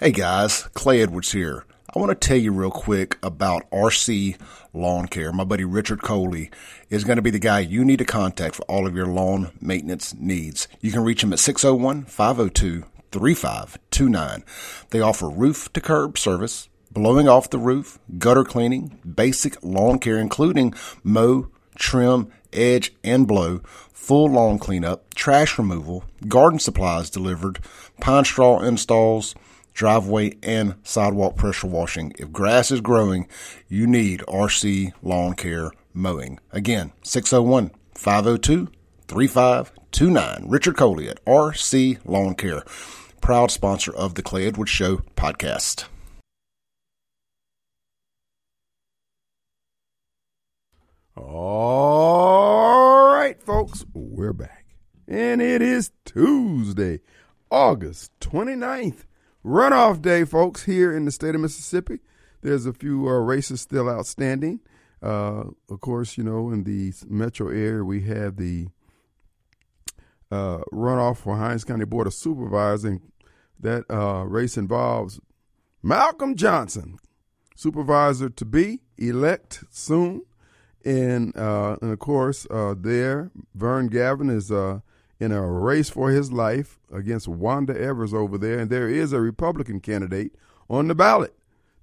[0.00, 1.64] Hey guys, Clay Edwards here.
[1.92, 4.40] I want to tell you real quick about RC
[4.72, 5.32] Lawn Care.
[5.32, 6.52] My buddy Richard Coley
[6.88, 9.50] is going to be the guy you need to contact for all of your lawn
[9.60, 10.68] maintenance needs.
[10.80, 14.44] You can reach him at 601 502 3529.
[14.90, 20.18] They offer roof to curb service, blowing off the roof, gutter cleaning, basic lawn care,
[20.18, 23.62] including mow, trim, edge, and blow,
[23.92, 27.58] full lawn cleanup, trash removal, garden supplies delivered,
[28.00, 29.34] pine straw installs,
[29.78, 32.12] driveway and sidewalk pressure washing.
[32.18, 33.28] If grass is growing,
[33.68, 36.40] you need RC Lawn Care Mowing.
[36.50, 38.68] Again, 601 502
[39.06, 40.44] 3529.
[40.48, 42.64] Richard Coley at RC Lawn Care,
[43.20, 45.84] proud sponsor of the Clay Edwards Show podcast.
[51.16, 54.66] All right, folks, we're back.
[55.06, 57.00] And it is Tuesday,
[57.50, 59.04] August 29th.
[59.48, 62.00] Runoff day, folks, here in the state of Mississippi.
[62.42, 64.60] There's a few uh, races still outstanding.
[65.02, 68.66] Uh, of course, you know, in the metro area, we have the
[70.30, 73.00] uh, runoff for Hinds County Board of Supervisors, and
[73.58, 75.18] that uh, race involves
[75.82, 76.98] Malcolm Johnson,
[77.56, 80.26] supervisor to be elect soon.
[80.84, 84.52] And, uh, and of course, uh, there, Vern Gavin is
[85.20, 88.58] in a race for his life against Wanda Evers over there.
[88.58, 90.34] And there is a Republican candidate
[90.70, 91.34] on the ballot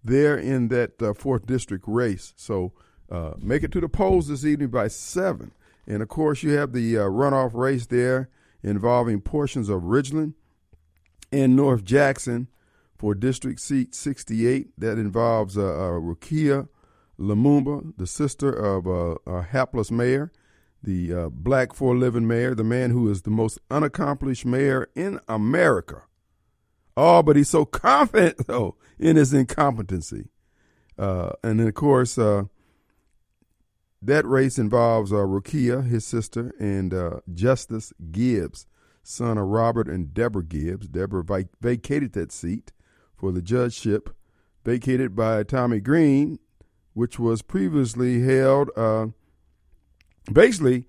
[0.03, 2.33] there in that uh, fourth district race.
[2.37, 2.71] So
[3.09, 5.51] uh, make it to the polls this evening by 7.
[5.87, 8.29] And of course, you have the uh, runoff race there
[8.63, 10.33] involving portions of Ridgeland
[11.31, 12.47] and North Jackson
[12.97, 14.69] for district seat 68.
[14.79, 16.67] That involves uh, uh, Rukia
[17.19, 20.31] Lumumba, the sister of uh, a hapless mayor,
[20.85, 25.19] the uh, black for living mayor, the man who is the most unaccomplished mayor in
[25.27, 26.03] America.
[26.95, 30.29] Oh, but he's so confident, though, in his incompetency.
[30.97, 32.43] Uh, and then, of course, uh,
[34.01, 38.67] that race involves uh, his sister, and uh, Justice Gibbs,
[39.03, 40.87] son of Robert and Deborah Gibbs.
[40.87, 42.71] Deborah vac- vacated that seat
[43.17, 44.15] for the judgeship,
[44.63, 46.39] vacated by Tomie Green,
[46.93, 48.69] which was previously held.
[50.27, 50.87] Uh, basically,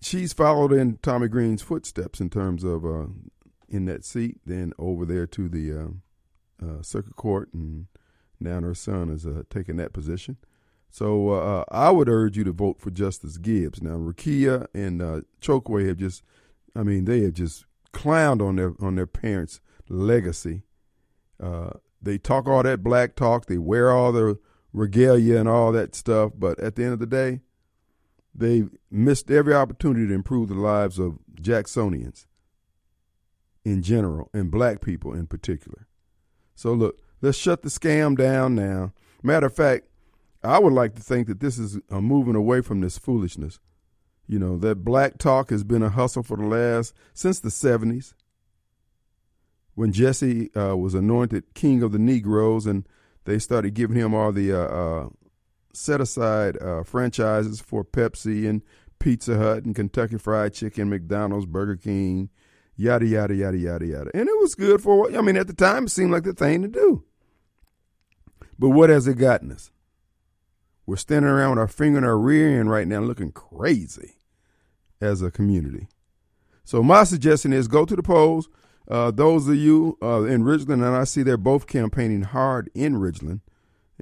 [0.00, 3.06] she's followed in Tomie Green's footsteps in terms of uh,
[3.68, 7.86] in that seat, then over there to the uh, uh circuit court, and
[8.40, 10.36] now her son is uh, taking that position.
[10.90, 13.80] So uh, I would urge you to vote for Justice Gibbs.
[13.80, 15.00] Now, Rukia and
[15.40, 16.22] Chokwe have just,
[16.76, 20.64] I mean, they have just clowned on their on their parents' legacy.
[22.02, 23.46] they talk all that black talk.
[23.46, 24.38] They wear all the
[24.74, 26.32] regalia and all that stuff.
[26.36, 27.40] But at the end of the day,
[28.34, 32.26] they missed every opportunity to improve the lives of Jacksonians
[33.64, 35.86] in general and black people in particular.
[36.54, 38.92] So, look, let's shut the scam down now.
[39.22, 39.86] Matter of fact,
[40.42, 43.60] I would like to think that this is a moving away from this foolishness.
[44.26, 48.14] You know, that black talk has been a hustle for the last, since the 70s,
[49.74, 52.86] when Jesse uh, was anointed king of the Negroes and
[53.24, 55.08] they started giving him all the uh, uh,
[55.72, 58.62] set aside uh, franchises for Pepsi and
[58.98, 62.30] Pizza Hut and Kentucky Fried Chicken, McDonald's, Burger King,
[62.76, 64.10] yada yada yada yada yada.
[64.14, 64.96] And it was good for.
[64.96, 67.04] What I mean, at the time, it seemed like the thing to do.
[68.58, 69.70] But what has it gotten us?
[70.86, 74.16] We're standing around with our finger in our rear end right now, looking crazy
[75.00, 75.88] as a community.
[76.64, 78.48] So my suggestion is go to the polls.
[78.88, 82.96] Uh, those of you uh, in Ridgeland, and I see they're both campaigning hard in
[82.96, 83.40] Ridgeland,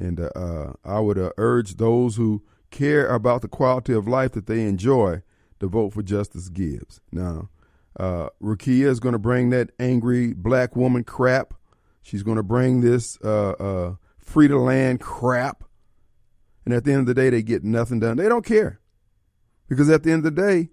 [0.00, 4.32] and uh, uh I would uh, urge those who care about the quality of life
[4.32, 5.22] that they enjoy
[5.60, 7.00] to vote for Justice Gibbs.
[7.12, 7.50] Now,
[7.98, 11.54] uh, Rukia is going to bring that angry black woman crap.
[12.02, 13.18] She's going to bring this
[14.30, 15.64] free to land crap.
[16.64, 18.16] And at the end of the day, they get nothing done.
[18.16, 18.80] They don't care.
[19.68, 20.70] Because at the end of the day,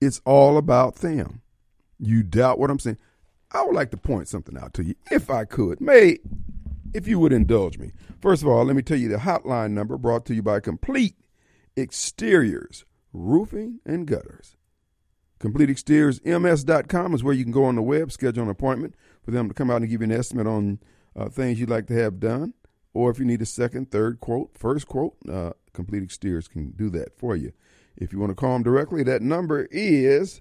[0.00, 1.42] it's all about them.
[1.98, 2.98] You doubt what I'm saying?
[3.50, 5.80] I would like to point something out to you, if I could.
[5.80, 6.18] May,
[6.94, 7.92] if you would indulge me.
[8.20, 11.14] First of all, let me tell you the hotline number brought to you by Complete
[11.76, 14.56] Exteriors, Roofing and Gutters.
[15.38, 19.30] Complete Exteriors CompleteExteriorsMS.com is where you can go on the web, schedule an appointment for
[19.30, 20.80] them to come out and give you an estimate on
[21.14, 22.54] uh, things you'd like to have done.
[22.92, 26.90] Or if you need a second, third quote, first quote, uh, Complete Exteriors can do
[26.90, 27.52] that for you.
[27.96, 30.40] If you want to call them directly, that number is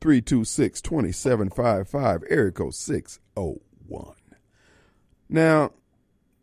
[0.00, 4.14] 326 2755, area 601.
[5.28, 5.72] Now,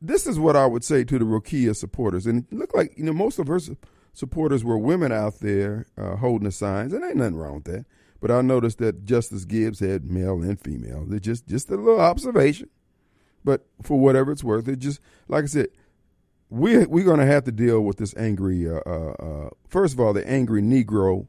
[0.04, 2.28] this is what I would say to the Rukia supporters.
[2.28, 3.60] And it looked like, you know, most of her
[4.12, 7.86] supporters were women out there uh, holding the signs, and ain't nothing wrong with that.
[8.20, 11.06] But I noticed that Justice Gibbs had male and female.
[11.06, 12.70] They just just a little observation.
[13.46, 15.68] But for whatever it's worth, it just like I said,
[16.50, 18.70] we we're going to have to deal with this angry.
[18.70, 21.28] Uh, uh, uh, first of all, the angry Negro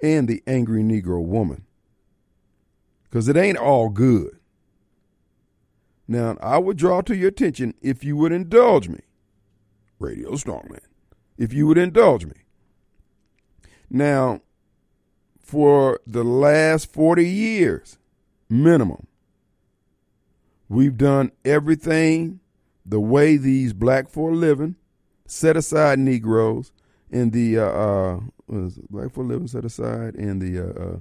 [0.00, 1.64] and the angry Negro woman,
[3.04, 4.38] because it ain't all good.
[6.12, 9.00] Now, I would draw to your attention if you would indulge me,
[9.98, 10.84] Radio Strongman,
[11.38, 12.34] if you would indulge me.
[13.88, 14.42] Now,
[15.40, 17.98] for the last 40 years,
[18.50, 19.06] minimum,
[20.68, 22.40] we've done everything
[22.84, 24.76] the way these black for a living,
[25.26, 26.72] set aside Negroes,
[27.10, 28.20] and the uh, uh
[28.90, 30.98] black for a living set aside, and the uh, uh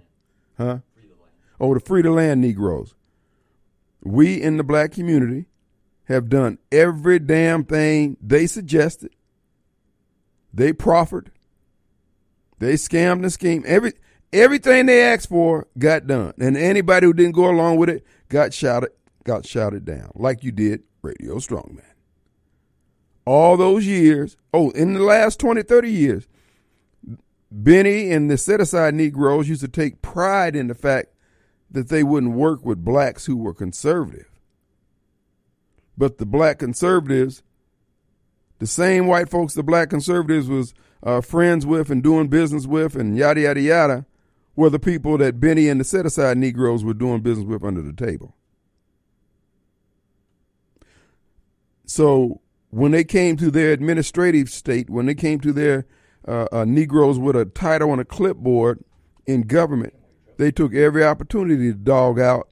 [0.58, 0.80] huh?
[1.60, 2.96] Oh, the free to land Negroes.
[4.04, 5.46] We in the black community
[6.06, 9.12] have done every damn thing they suggested.
[10.54, 11.32] They proffered.
[12.60, 13.66] They scammed and schemed.
[13.66, 13.94] Every
[14.34, 16.34] everything they asked for got done.
[16.40, 18.92] And anybody who didn't go along with it got shouted
[19.24, 20.12] got shouted down.
[20.16, 21.82] Like you did Radio Strongman.
[23.26, 26.28] All those years, oh, in the last 20, 30 years,
[27.52, 31.11] Benny and the set aside Negroes used to take pride in the fact
[31.72, 34.30] that they wouldn't work with blacks who were conservative.
[35.98, 37.44] But the black conservatives,
[38.60, 40.74] the same white folks the black conservatives was
[41.04, 44.06] uh, friends with and doing business with and yada, yada, yada,
[44.56, 47.82] were the people that Benny and the set aside Negroes were doing business with under
[47.82, 48.36] the table.
[51.86, 55.86] So when they came to their administrative state, when they came to their
[56.28, 58.84] uh, uh, Negroes with a title on a clipboard
[59.26, 59.94] in government,
[60.42, 62.50] they took every opportunity to dog out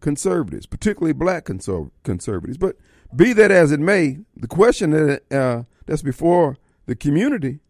[0.00, 2.58] conservatives, particularly black conserv- conservatives.
[2.58, 2.76] But
[3.14, 7.60] be that as it may, the question that uh, that's before the community: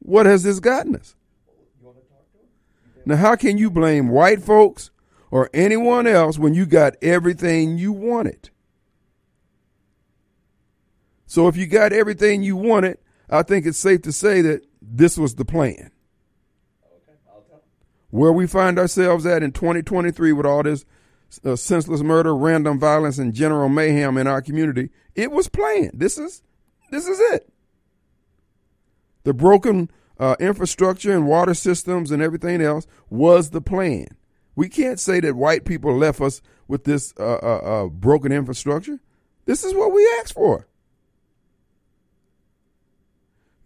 [0.00, 1.14] What has this gotten us?
[3.04, 4.90] Now, how can you blame white folks
[5.30, 8.50] or anyone else when you got everything you wanted?
[11.26, 12.98] So, if you got everything you wanted,
[13.30, 15.92] I think it's safe to say that this was the plan
[18.16, 20.84] where we find ourselves at in 2023 with all this
[21.44, 25.92] uh, senseless murder, random violence, and general mayhem in our community, it was planned.
[25.92, 26.42] This is
[26.90, 27.52] this is it.
[29.24, 34.06] The broken uh, infrastructure and water systems and everything else was the plan.
[34.54, 39.00] We can't say that white people left us with this uh, uh, uh broken infrastructure.
[39.44, 40.66] This is what we asked for.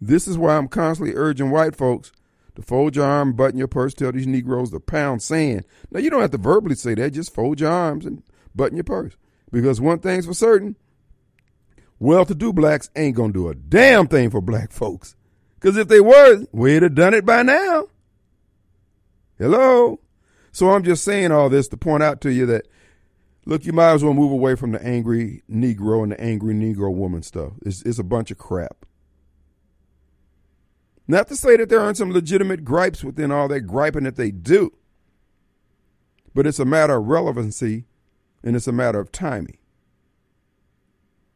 [0.01, 2.11] This is why I'm constantly urging white folks
[2.55, 5.65] to fold your arm, button your purse, tell these Negroes to pound sand.
[5.89, 7.11] Now, you don't have to verbally say that.
[7.11, 8.23] Just fold your arms and
[8.55, 9.15] button your purse.
[9.51, 10.75] Because one thing's for certain
[11.99, 15.15] well to do blacks ain't going to do a damn thing for black folks.
[15.59, 17.87] Because if they were, we'd have done it by now.
[19.37, 19.99] Hello?
[20.51, 22.67] So I'm just saying all this to point out to you that,
[23.45, 26.93] look, you might as well move away from the angry Negro and the angry Negro
[26.93, 27.53] woman stuff.
[27.65, 28.85] It's, it's a bunch of crap.
[31.11, 34.31] Not to say that there aren't some legitimate gripes within all that griping that they
[34.31, 34.71] do,
[36.33, 37.83] but it's a matter of relevancy
[38.41, 39.57] and it's a matter of timing.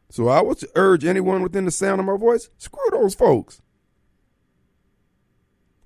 [0.09, 3.61] So I would urge anyone within the sound of my voice, screw those folks.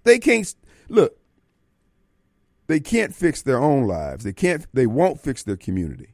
[0.03, 0.53] They can't
[0.87, 1.17] look.
[2.67, 4.23] They can't fix their own lives.
[4.23, 6.13] They can't they won't fix their community.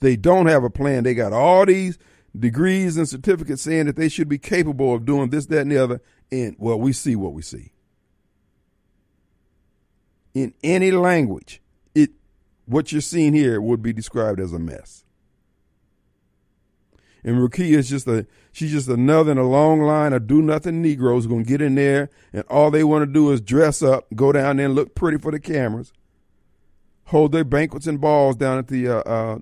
[0.00, 1.04] They don't have a plan.
[1.04, 2.00] They got all these
[2.36, 5.78] degrees and certificates saying that they should be capable of doing this, that, and the
[5.78, 6.00] other,
[6.30, 7.72] in well, we see what we see.
[10.34, 11.60] In any language,
[11.94, 12.10] it
[12.66, 15.04] what you're seeing here would be described as a mess.
[17.24, 20.82] And Rukia is just a she's just another in a long line of do nothing
[20.82, 24.32] Negroes gonna get in there and all they want to do is dress up, go
[24.32, 25.92] down there and look pretty for the cameras,
[27.04, 29.38] hold their banquets and balls down at the uh, uh,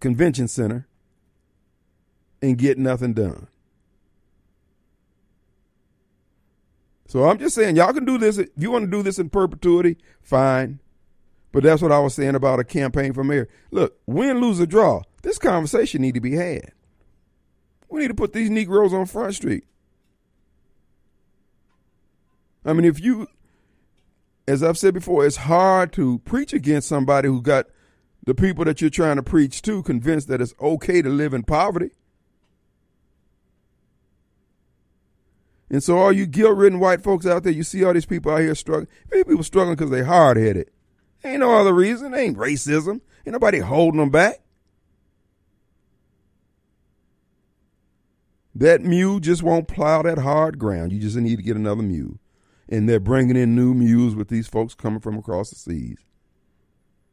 [0.00, 0.86] convention center,
[2.42, 3.46] and get nothing done.
[7.06, 8.38] So I'm just saying, y'all can do this.
[8.38, 10.80] If you want to do this in perpetuity, fine.
[11.52, 13.48] But that's what I was saying about a campaign for mayor.
[13.70, 16.72] Look, win, lose, or draw, this conversation need to be had.
[17.88, 19.64] We need to put these Negroes on Front Street.
[22.64, 23.28] I mean, if you,
[24.48, 27.66] as I've said before, it's hard to preach against somebody who got
[28.24, 31.42] the people that you're trying to preach to convinced that it's okay to live in
[31.42, 31.90] poverty.
[35.74, 38.42] And so all you guilt-ridden white folks out there, you see all these people out
[38.42, 38.86] here struggling.
[39.10, 40.70] People struggling because they hard-headed.
[41.24, 42.14] Ain't no other reason.
[42.14, 43.00] ain't racism.
[43.26, 44.38] Ain't nobody holding them back.
[48.54, 50.92] That mule just won't plow that hard ground.
[50.92, 52.20] You just need to get another mule.
[52.68, 55.98] And they're bringing in new mules with these folks coming from across the seas.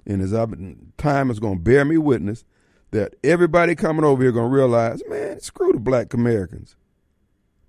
[0.06, 2.46] And as I've been, time is going to bear me witness
[2.92, 6.76] that everybody coming over here gonna realize, man, screw the black Americans.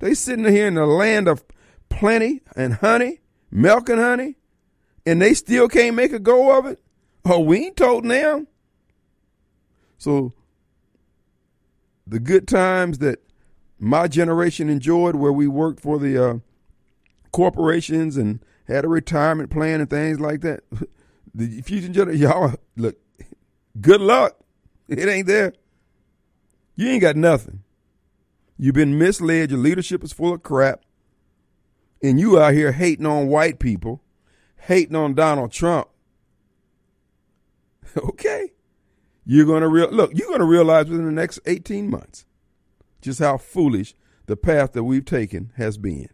[0.03, 1.45] They sitting here in the land of
[1.89, 3.21] plenty and honey,
[3.53, 4.35] milk and honey,
[5.07, 6.81] and they still can't make a go of it.
[7.25, 8.49] Oh, we ain't told them.
[9.99, 10.33] So
[12.05, 13.21] the good times that
[13.79, 16.39] my generation enjoyed, where we worked for the uh,
[17.31, 20.65] corporations and had a retirement plan and things like that.
[21.35, 22.99] The future generation, y'all look,
[23.81, 24.37] good luck.
[24.89, 25.55] It ain't there.
[26.75, 27.63] You ain't got nothing.
[28.63, 29.51] You've been misled.
[29.51, 30.83] Your leadership is full of crap.
[32.01, 34.05] And you out here hating on white people,
[34.55, 35.89] hating on Donald Trump.
[37.97, 38.53] okay.
[39.25, 42.25] You're gonna real look, you're gonna realize within the next 18 months
[43.01, 46.11] just how foolish the path that we've taken has been.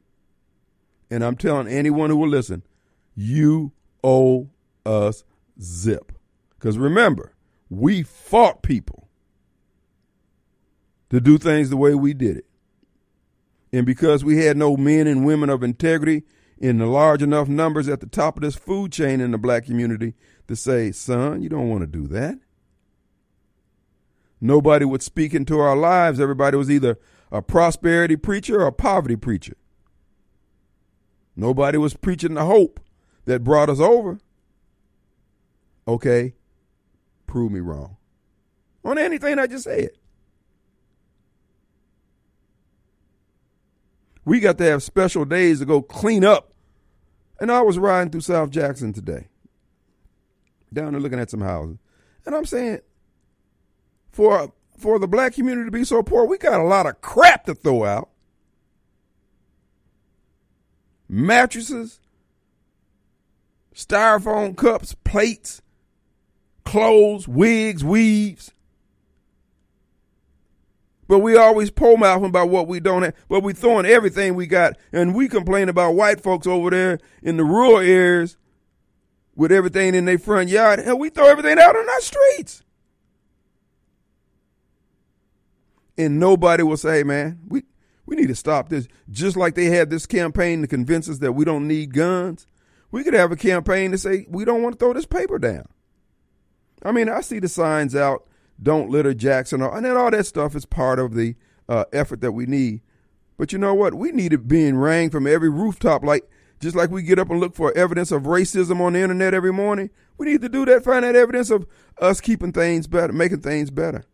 [1.11, 2.63] And I'm telling anyone who will listen,
[3.15, 4.49] you owe
[4.87, 5.23] us
[5.61, 6.13] zip.
[6.59, 7.35] Because remember,
[7.69, 9.08] we fought people
[11.11, 12.47] to do things the way we did it.
[13.73, 16.25] And because we had no men and women of integrity
[16.59, 19.67] in the large enough numbers at the top of this food chain in the black
[19.67, 20.15] community
[20.49, 22.39] to say, son, you don't want to do that.
[24.41, 26.21] Nobody would speak into our lives.
[26.21, 26.99] Everybody was either
[27.31, 29.57] a prosperity preacher or a poverty preacher.
[31.37, 32.81] Nobody was preaching the hope
[33.27, 34.19] that brought us over.
[35.87, 36.35] Okay,
[37.27, 37.97] prove me wrong
[38.85, 39.91] on anything I just said.
[44.29, 46.53] We got to have special days to go clean up.
[47.41, 49.29] And I was riding through South Jackson today,
[50.71, 51.79] down there looking at some houses.
[52.27, 52.81] And I'm saying,
[54.13, 57.47] for for the black community to be so poor, we got a lot of crap
[57.47, 58.11] to throw out.
[61.09, 61.99] Mattresses,
[63.75, 65.63] styrofoam cups, plates,
[66.67, 68.53] clothes, wigs, weaves.
[71.09, 74.47] But we always pole mouthing about what we don't have, but we throwing everything we
[74.47, 78.37] got, and we complain about white folks over there in the rural areas
[79.35, 80.81] with everything in their front yard.
[80.81, 82.63] Hell, we throw everything out on our streets.
[85.97, 87.63] And nobody will say, man, we,
[88.05, 88.87] we need to stop this.
[89.11, 92.47] Just like they had this campaign to convince us that we don't need guns,
[92.91, 95.67] we could have a campaign to say we don't want to throw this paper down.
[96.85, 98.27] I mean, I see the signs out,
[98.63, 101.37] don't litter Jackson, and then all that stuff is part of the
[101.69, 102.81] uh, effort that we need.
[103.37, 103.95] But you know what?
[103.95, 106.29] We need it being rang from every rooftop, like
[106.61, 109.53] just like we get up and look for evidence of racism on the internet every
[109.53, 109.91] morning.
[110.17, 111.67] We need to do that, find that evidence of
[112.01, 114.05] us keeping things better, making things better.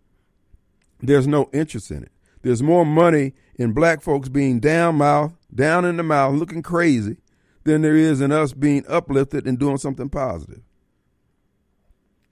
[1.00, 2.12] There's no interest in it.
[2.42, 7.16] There's more money in black folks being down mouth, down in the mouth, looking crazy,
[7.64, 10.60] than there is in us being uplifted and doing something positive.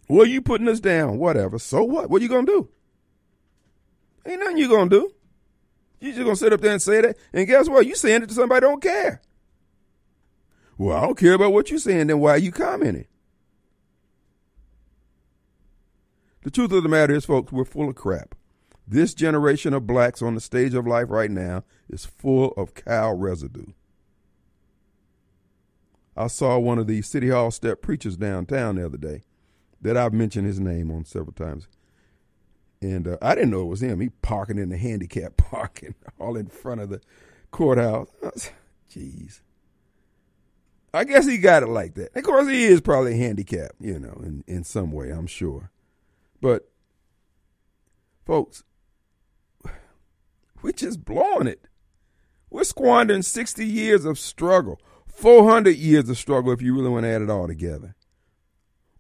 [0.09, 1.59] Well, you putting us down, whatever.
[1.59, 2.11] So what?
[2.11, 2.69] What you gonna do?
[4.27, 5.13] Ain't nothing you gonna do.
[6.01, 7.87] You just gonna sit up there and say that, and guess what?
[7.87, 9.23] You saying it to somebody don't care.
[10.77, 12.09] Well, I don't care about what you're saying.
[12.09, 13.07] Then why are you commenting?
[16.43, 18.35] The truth of the matter is, folks, we're full of crap.
[18.87, 23.13] This generation of blacks on the stage of life right now is full of cow
[23.13, 23.73] residue.
[26.17, 29.23] I saw one of the City Hall step preachers downtown the other day
[29.83, 31.69] that I've mentioned his name on several times.
[32.81, 34.01] And uh, I didn't know it was him.
[34.01, 37.01] He parking in the handicap parking all in front of the
[37.51, 38.09] courthouse.
[38.91, 39.41] Jeez.
[40.95, 42.15] I guess he got it like that.
[42.17, 45.71] Of course, he is probably handicapped, you know, in, in some way, I'm sure.
[46.41, 46.69] But,
[48.27, 48.63] folks,
[50.61, 51.67] we're just blowing it.
[52.51, 57.09] We're squandering 60 years of struggle, 400 years of struggle if you really want to
[57.09, 57.95] add it all together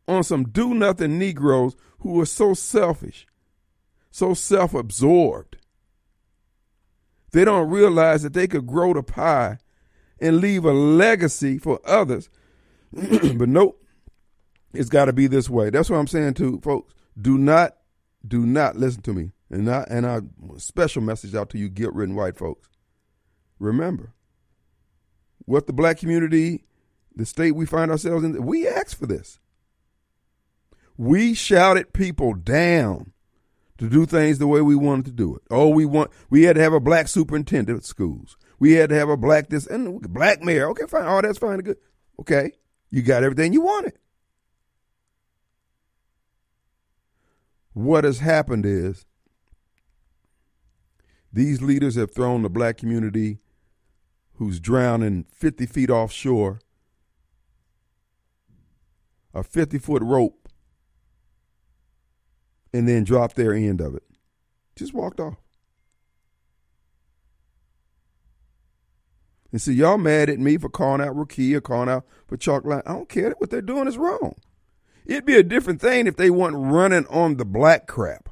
[0.08, 3.26] on some do nothing Negroes who are so selfish,
[4.10, 5.56] so self absorbed.
[7.32, 9.58] They don't realize that they could grow the pie
[10.20, 12.28] and leave a legacy for others.
[12.92, 13.82] but nope,
[14.74, 15.70] it's got to be this way.
[15.70, 16.94] That's what I'm saying to folks.
[17.20, 17.76] Do not,
[18.26, 19.32] do not listen to me.
[19.50, 20.20] And I, and I
[20.56, 22.68] special message out to you guilt ridden white folks.
[23.58, 24.12] Remember,
[25.44, 26.64] what the black community,
[27.14, 29.38] the state we find ourselves in, we asked for this.
[30.96, 33.12] We shouted people down
[33.78, 35.42] to do things the way we wanted to do it.
[35.50, 38.36] Oh, we want we had to have a black superintendent at schools.
[38.58, 40.68] We had to have a black this and black mayor.
[40.70, 41.04] Okay, fine.
[41.04, 41.78] All oh, that's fine good.
[42.20, 42.52] Okay.
[42.90, 43.94] You got everything you wanted.
[47.72, 49.06] What has happened is
[51.32, 53.38] these leaders have thrown the black community
[54.34, 56.60] who's drowning 50 feet offshore
[59.34, 60.41] a 50 foot rope
[62.72, 64.04] and then dropped their end of it.
[64.76, 65.36] Just walked off.
[69.52, 72.82] And see, y'all mad at me for calling out Rukia, calling out for chalk line.
[72.86, 73.34] I don't care.
[73.36, 74.36] What they're doing is wrong.
[75.04, 78.30] It'd be a different thing if they weren't running on the black crap.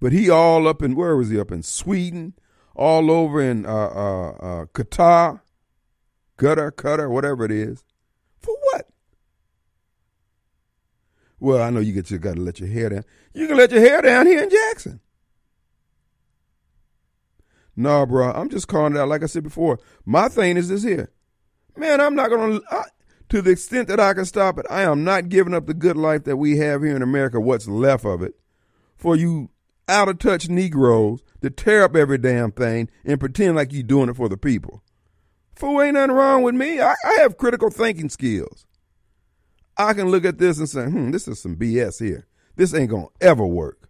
[0.00, 2.34] But he all up in where was he up in Sweden,
[2.74, 5.40] all over in uh, uh, uh, Qatar,
[6.36, 7.84] Gutter, Qatar, whatever it is.
[8.40, 8.86] For what?
[11.40, 13.04] Well, I know you got to let your hair down.
[13.32, 15.00] You can let your hair down here in Jackson.
[17.74, 19.08] No, bro, I'm just calling it out.
[19.08, 21.10] Like I said before, my thing is this here.
[21.76, 22.84] Man, I'm not going to,
[23.30, 25.96] to the extent that I can stop it, I am not giving up the good
[25.96, 28.34] life that we have here in America, what's left of it,
[28.96, 29.48] for you
[29.88, 34.10] out of touch Negroes to tear up every damn thing and pretend like you're doing
[34.10, 34.82] it for the people.
[35.54, 36.80] Fool, ain't nothing wrong with me.
[36.80, 38.66] I, I have critical thinking skills.
[39.76, 42.26] I can look at this and say, hmm, this is some BS here.
[42.56, 43.88] This ain't going to ever work.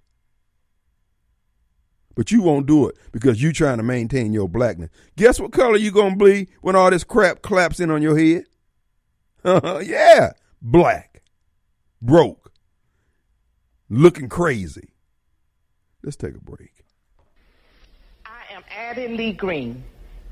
[2.14, 4.90] But you won't do it because you trying to maintain your blackness.
[5.16, 8.18] Guess what color you going to be when all this crap claps in on your
[8.18, 8.44] head?
[9.84, 11.22] yeah, black.
[12.02, 12.52] Broke.
[13.88, 14.90] Looking crazy.
[16.02, 16.84] Let's take a break.
[18.24, 19.82] I am Addie Lee Green,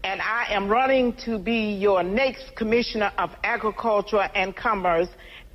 [0.05, 5.09] and I am running to be your next Commissioner of Agriculture and Commerce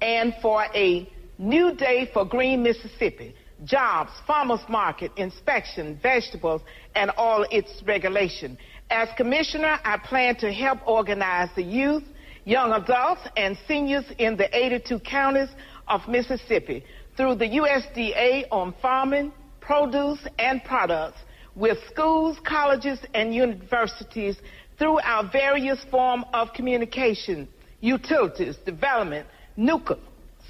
[0.03, 3.33] and for a new day for Green, Mississippi.
[3.63, 6.61] Jobs, farmers market, inspection, vegetables,
[6.95, 8.57] and all its regulation.
[8.89, 12.03] As Commissioner, I plan to help organize the youth,
[12.43, 15.47] young adults, and seniors in the 82 counties
[15.87, 16.83] of Mississippi
[17.15, 19.31] through the USDA on farming,
[19.61, 21.19] produce, and products
[21.55, 24.35] with schools, colleges, and universities
[24.77, 27.47] through our various form of communication,
[27.79, 29.99] utilities, development, nuclear,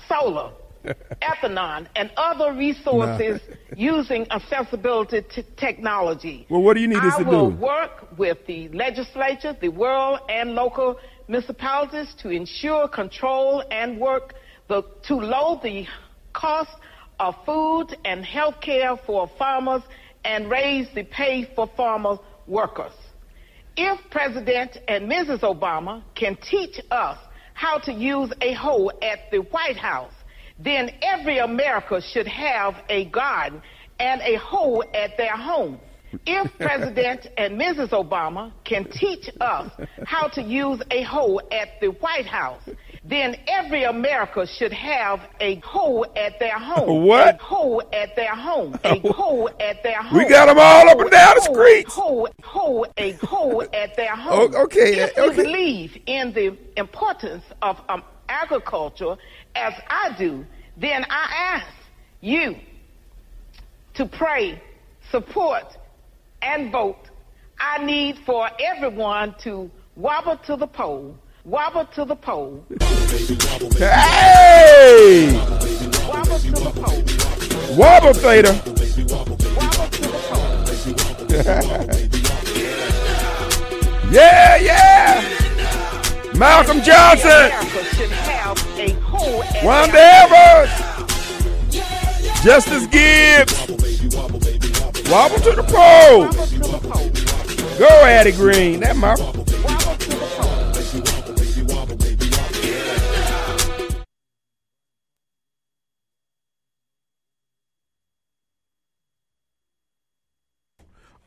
[0.08, 0.52] solar,
[1.22, 3.42] ethanol, and other resources
[3.78, 6.46] using accessibility t- technology.
[6.50, 7.30] Well, what do you need us I to do?
[7.30, 14.00] I will work with the legislature, the world, and local municipalities to ensure control and
[14.00, 14.36] work
[14.68, 15.86] the, to lower the
[16.34, 16.72] cost
[17.20, 19.84] of food and health care for farmers
[20.26, 22.92] and raise the pay for farmer workers.
[23.76, 25.42] If President and Mrs.
[25.42, 27.18] Obama can teach us
[27.54, 30.13] how to use a hoe at the White House,
[30.60, 33.62] then every America should have a garden
[34.00, 35.80] and a hoe at their home.
[36.26, 37.89] If President and Mrs.
[37.89, 39.72] Obama can teach us
[40.06, 42.62] how to use a hoe at the White House,
[43.06, 47.04] then every America should have a hoe at their home.
[47.08, 47.36] What?
[47.36, 48.80] A hoe at their home.
[48.84, 50.18] A hoe at their home.
[50.18, 51.94] We got them all up and down the streets.
[51.94, 54.56] Hoe, hoe, a hoe at their home.
[54.56, 55.26] Okay, If okay.
[55.26, 59.18] you believe in the importance of um, agriculture,
[59.56, 60.46] as I do,
[60.78, 61.68] then I ask
[62.22, 62.56] you
[63.96, 64.62] to pray,
[65.12, 65.66] support,
[66.42, 67.10] and vote.
[67.60, 72.63] I need for everyone to wobble to the poll, wobble to the poll,
[73.77, 75.34] Hey!
[76.08, 77.03] wobble to the poll,
[77.77, 78.53] Wobble Theta.
[79.13, 80.53] wobble to the poll.
[84.12, 85.21] Yeah, yeah.
[86.38, 87.29] Malcolm Johnson.
[87.32, 90.69] America should have a hoe at Wanda Evers.
[92.43, 93.53] Justice Gibbs.
[95.10, 96.25] Wobble to the pole.
[96.25, 97.10] Wobble to the poll,
[97.79, 98.79] Go, Addie Green.
[98.82, 99.15] That my.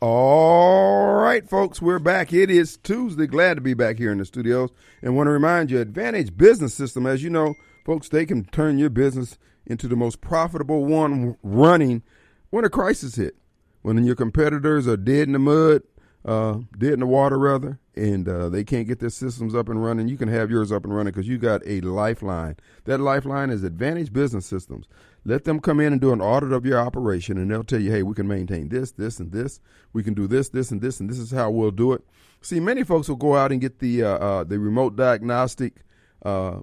[0.08, 2.32] All right, folks, we're back.
[2.32, 3.26] It is Tuesday.
[3.26, 4.70] Glad to be back here in the studios.
[5.02, 8.78] And want to remind you, Advantage Business System, as you know, folks, they can turn
[8.78, 12.04] your business into the most profitable one running
[12.50, 13.34] when a crisis hit.
[13.82, 15.82] When your competitors are dead in the mud,
[16.24, 19.82] uh, dead in the water, rather, and uh, they can't get their systems up and
[19.84, 22.54] running, you can have yours up and running because you got a lifeline.
[22.84, 24.86] That lifeline is Advantage Business Systems.
[25.26, 27.90] Let them come in and do an audit of your operation, and they'll tell you,
[27.90, 29.58] hey, we can maintain this, this, and this.
[29.92, 32.04] We can do this, this, and this, and this is how we'll do it.
[32.42, 35.82] See, many folks will go out and get the uh, uh, the remote diagnostic
[36.24, 36.60] uh,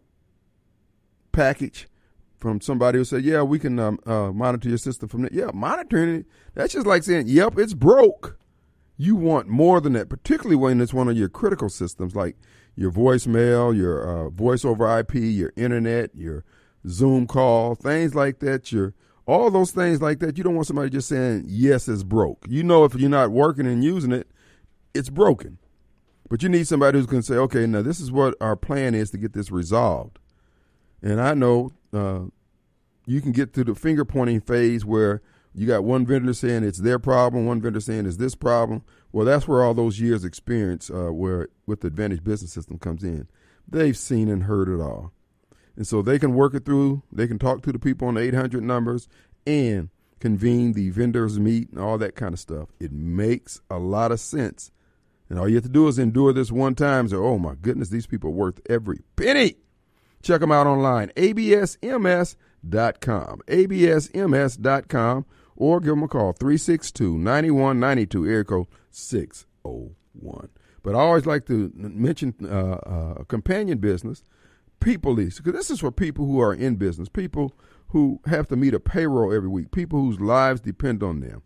[1.33, 1.89] package
[2.37, 5.51] from somebody who said, "Yeah, we can um, uh, monitor your system from there." Yeah,
[5.53, 6.25] monitoring it.
[6.53, 8.39] That's just like saying, "Yep, it's broke."
[8.95, 12.37] You want more than that, particularly when it's one of your critical systems, like
[12.77, 16.45] your voicemail, your uh, voice over IP, your internet, your
[16.87, 18.71] Zoom call, things like that.
[18.71, 18.93] Your
[19.25, 20.37] all those things like that.
[20.37, 23.65] You don't want somebody just saying, "Yes, it's broke." You know, if you're not working
[23.65, 24.27] and using it,
[24.93, 25.57] it's broken.
[26.29, 28.95] But you need somebody who's going to say, "Okay, now this is what our plan
[28.95, 30.19] is to get this resolved."
[31.01, 32.21] And I know uh,
[33.05, 35.21] you can get to the finger pointing phase where
[35.53, 38.83] you got one vendor saying it's their problem, one vendor saying it's this problem.
[39.11, 43.03] Well, that's where all those years' experience, uh, where with the Advantage Business System comes
[43.03, 43.27] in.
[43.67, 45.13] They've seen and heard it all,
[45.75, 47.03] and so they can work it through.
[47.11, 49.07] They can talk to the people on the 800 numbers
[49.45, 52.69] and convene the vendors meet and all that kind of stuff.
[52.79, 54.71] It makes a lot of sense.
[55.29, 57.07] And all you have to do is endure this one time.
[57.07, 59.55] So, oh my goodness, these people are worth every penny.
[60.21, 62.37] Check them out online, absms.com,
[63.47, 70.49] absms.com, or give them a call, 362 9192, area code 601.
[70.81, 74.23] But I always like to mention uh, uh, a companion business,
[74.83, 77.53] People Lease, because this is for people who are in business, people
[77.89, 81.41] who have to meet a payroll every week, people whose lives depend on them.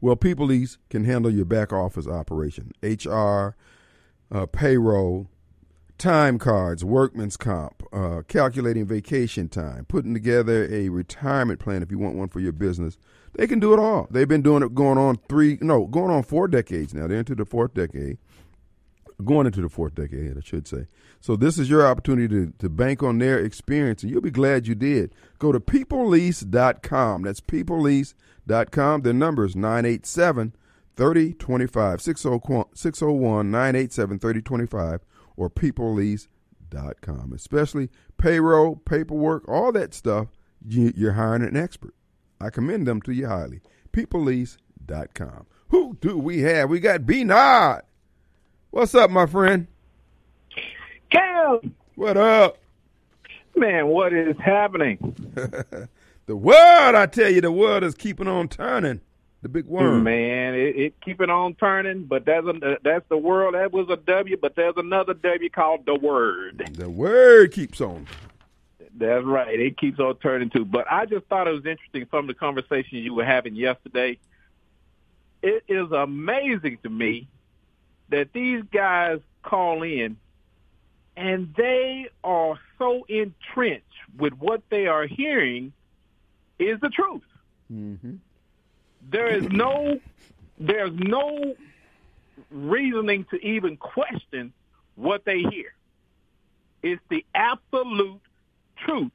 [0.00, 3.56] Well, People Lease can handle your back office operation, HR,
[4.30, 5.28] uh, payroll,
[5.98, 11.98] time cards, workman's comp, uh, calculating vacation time, putting together a retirement plan if you
[11.98, 12.96] want one for your business.
[13.34, 14.08] They can do it all.
[14.10, 17.06] They've been doing it going on three, no, going on four decades now.
[17.06, 18.18] They're into the fourth decade,
[19.24, 20.86] going into the fourth decade, I should say.
[21.20, 24.66] So this is your opportunity to, to bank on their experience, and you'll be glad
[24.66, 25.12] you did.
[25.38, 27.22] Go to peoplelease.com.
[27.22, 29.02] That's peoplelease.com.
[29.02, 30.54] Their number is 987
[30.96, 35.00] 3025, 601 987 3025
[35.36, 37.32] or peoplelease.com.
[37.32, 40.28] Especially payroll, paperwork, all that stuff,
[40.66, 41.94] you're hiring an expert.
[42.40, 43.60] I commend them to you highly.
[43.92, 45.46] Peoplelease.com.
[45.70, 46.70] Who do we have?
[46.70, 47.82] We got B Nod.
[48.70, 49.66] What's up, my friend?
[51.10, 51.74] Cam!
[51.94, 52.58] What up?
[53.56, 54.98] Man, what is happening?
[56.26, 59.00] the world, I tell you, the world is keeping on turning.
[59.40, 60.02] The big worm.
[60.02, 63.54] Man, it, it keeping on turning, but that's a, uh, that's the world.
[63.54, 66.70] That was a W, but there's another W called the word.
[66.74, 68.06] The word keeps on.
[68.96, 69.58] That's right.
[69.58, 70.64] It keeps on turning too.
[70.64, 74.18] But I just thought it was interesting from the conversation you were having yesterday.
[75.40, 77.28] It is amazing to me
[78.10, 80.16] that these guys call in
[81.16, 83.84] and they are so entrenched
[84.16, 85.72] with what they are hearing
[86.58, 87.22] is the truth.
[87.72, 88.14] Mm-hmm.
[89.10, 90.00] There is no
[90.60, 91.54] there's no
[92.50, 94.52] reasoning to even question
[94.94, 95.72] what they hear.
[96.82, 98.20] It's the absolute
[98.84, 99.12] truth.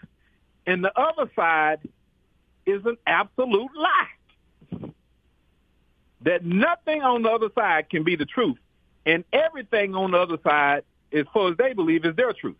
[0.65, 1.79] And the other side
[2.65, 4.91] is an absolute lie.
[6.21, 8.58] That nothing on the other side can be the truth.
[9.06, 12.56] And everything on the other side, as far as they believe, is their truth.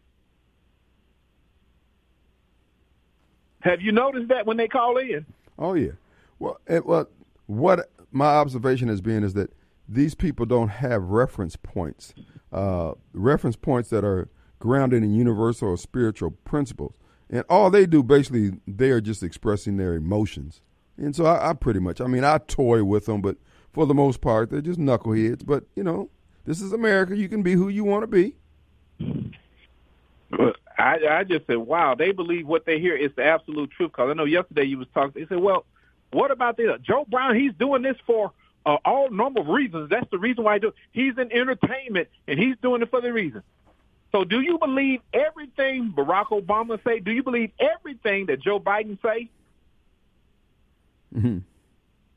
[3.62, 5.26] Have you noticed that when they call in?
[5.58, 5.92] Oh yeah.
[6.40, 7.08] Well, it, well,
[7.46, 9.52] what my observation has been is that
[9.88, 12.14] these people don't have reference points,
[12.52, 14.28] uh, reference points that are
[14.60, 16.96] grounded in universal or spiritual principles.
[17.30, 20.62] And all they do basically, they are just expressing their emotions.
[20.98, 23.38] And so I, I pretty much, I mean, I toy with them, but
[23.72, 25.46] for the most part, they're just knuckleheads.
[25.46, 26.10] But, you know,
[26.46, 27.16] this is America.
[27.16, 28.36] You can be who you want to be.
[30.78, 33.92] I, I just said, wow, they believe what they hear is the absolute truth.
[33.92, 35.66] Because I know yesterday you was talking, they said, well,
[36.12, 36.70] what about this?
[36.82, 38.32] Joe Brown, he's doing this for
[38.66, 39.90] uh, all normal reasons.
[39.90, 40.74] That's the reason why I do.
[40.92, 43.44] He's in entertainment, and he's doing it for the reason.
[44.12, 47.00] So do you believe everything Barack Obama say?
[47.00, 49.30] Do you believe everything that Joe Biden say?
[51.16, 51.40] Mm-hmm.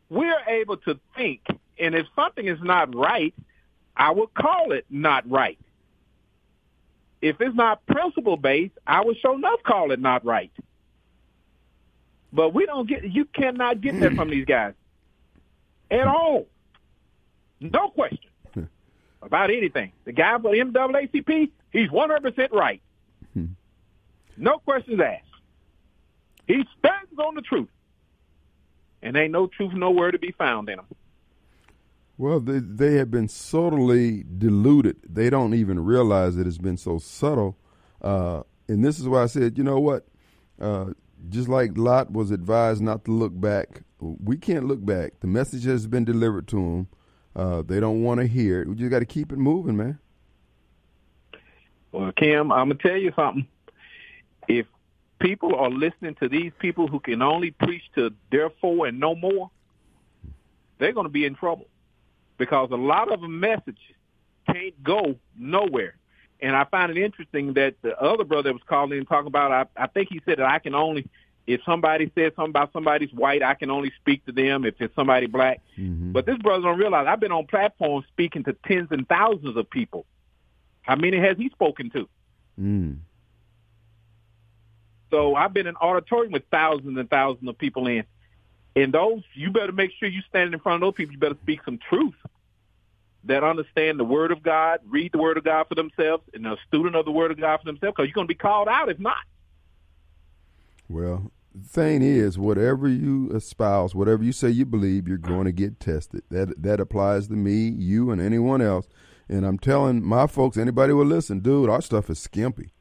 [0.09, 1.41] We're able to think,
[1.79, 3.35] and if something is not right,
[3.96, 5.59] I would call it not right.
[7.22, 10.52] If it's not principle based, I would show enough call it not right.
[12.32, 14.74] But we don't get you cannot get that from these guys
[15.90, 16.46] at all.
[17.61, 18.30] No question
[19.22, 19.92] about anything.
[20.04, 22.82] The guy for the NAACP, he's one hundred percent right.
[23.32, 23.46] Hmm.
[24.37, 25.22] No questions asked.
[26.46, 27.70] He stands on the truth,
[29.02, 30.87] and ain't no truth nowhere to be found in him.
[32.18, 34.96] Well, they they have been subtly diluted.
[35.09, 37.59] They don't even realize it has been so subtle.
[38.00, 40.07] Uh, and this is why I said, you know what?
[40.61, 40.92] Uh,
[41.29, 45.20] just like Lot was advised not to look back, we can't look back.
[45.20, 46.88] The message has been delivered to them.
[47.35, 48.68] Uh, they don't want to hear it.
[48.68, 49.98] We just got to keep it moving, man.
[51.92, 53.46] Well, Kim, I'm gonna tell you something.
[54.48, 54.66] If
[55.18, 59.50] people are listening to these people who can only preach to therefore and no more,
[60.79, 61.66] they're going to be in trouble
[62.38, 63.79] because a lot of the message
[64.46, 65.96] can't go nowhere.
[66.40, 69.85] And I find it interesting that the other brother was calling and talking about, I,
[69.85, 71.09] I think he said that I can only,
[71.46, 74.94] if somebody says something about somebody's white, I can only speak to them if it's
[74.94, 75.62] somebody black.
[75.79, 76.12] Mm-hmm.
[76.12, 79.70] But this brother don't realize I've been on platforms speaking to tens and thousands of
[79.70, 80.05] people.
[80.83, 82.09] How many has he spoken to?
[82.61, 82.99] Mm.
[85.11, 88.05] So I've been in auditorium with thousands and thousands of people in.
[88.77, 91.15] And those, you better make sure you stand in front of those people.
[91.15, 92.15] You better speak some truth
[93.25, 96.57] that understand the Word of God, read the Word of God for themselves, and a
[96.69, 98.89] student of the Word of God for themselves, because you're going to be called out
[98.89, 99.17] if not.
[100.89, 105.53] Well, the thing is, whatever you espouse, whatever you say you believe, you're going to
[105.53, 106.23] get tested.
[106.31, 108.87] That that applies to me, you, and anyone else.
[109.29, 112.73] And I'm telling my folks, anybody will listen, dude, our stuff is skimpy.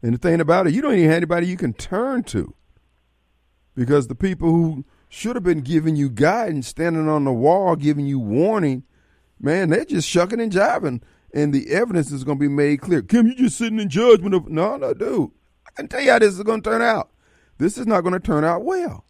[0.00, 2.54] And the thing about it, you don't even have anybody you can turn to.
[3.74, 8.04] Because the people who should have been giving you guidance, standing on the wall, giving
[8.04, 8.82] you warning,
[9.40, 11.02] man, they're just shucking and jiving.
[11.32, 13.00] And the evidence is going to be made clear.
[13.00, 14.48] Kim, you just sitting in judgment of.
[14.48, 15.30] No, no, dude.
[15.66, 17.10] I can tell you how this is going to turn out.
[17.58, 19.04] This is not going to turn out well.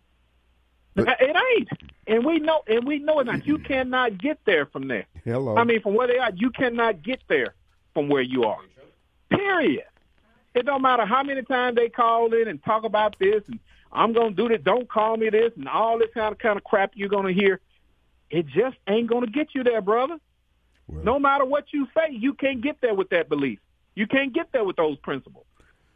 [0.95, 1.69] But, it ain't,
[2.07, 3.47] and we know, and we know it not.
[3.47, 5.07] You cannot get there from there.
[5.25, 5.57] Hello.
[5.57, 7.55] I mean, from where they are, you cannot get there
[7.95, 8.59] from where you are.
[9.31, 9.85] Period.
[10.55, 13.59] It don't matter how many times they call in and talk about this, and
[13.95, 14.61] I'm going to do this.
[14.65, 17.41] Don't call me this, and all this kind of kind of crap you're going to
[17.41, 17.61] hear.
[18.31, 20.19] It just ain't going to get you there, brother.
[20.89, 23.61] Well, no matter what you say, you can't get there with that belief.
[23.95, 25.47] You can't get there with those principles.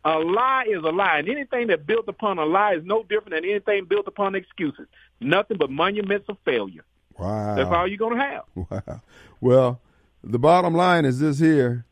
[0.05, 3.31] A lie is a lie, and anything that built upon a lie is no different
[3.31, 4.87] than anything built upon excuses.
[5.21, 6.85] Nothing but monuments of failure.
[7.19, 7.57] Wow.
[7.57, 8.45] That's all you're going to have.
[8.71, 9.01] Wow.
[9.41, 9.81] Well,
[10.23, 11.85] the bottom line is this here.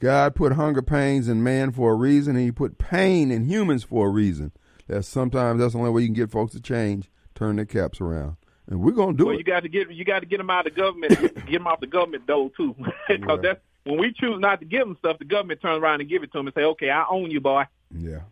[0.00, 3.84] God put hunger pains in man for a reason, and he put pain in humans
[3.84, 4.52] for a reason.
[4.90, 8.00] That sometimes that's the only way you can get folks to change, turn their caps
[8.00, 8.34] around.
[8.66, 9.38] And we're gonna do well, it.
[9.38, 11.68] You got to get you got to get them out of the government, get them
[11.68, 12.74] off the government dole too,
[13.08, 13.36] because yeah.
[13.40, 16.24] that's when we choose not to give them stuff, the government turns around and give
[16.24, 17.64] it to them and say, "Okay, I own you, boy."
[17.96, 18.22] Yeah.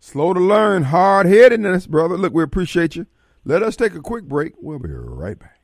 [0.00, 2.18] Slow to learn, hard headedness, brother.
[2.18, 3.06] Look, we appreciate you.
[3.44, 4.54] Let us take a quick break.
[4.60, 5.60] We'll be right back.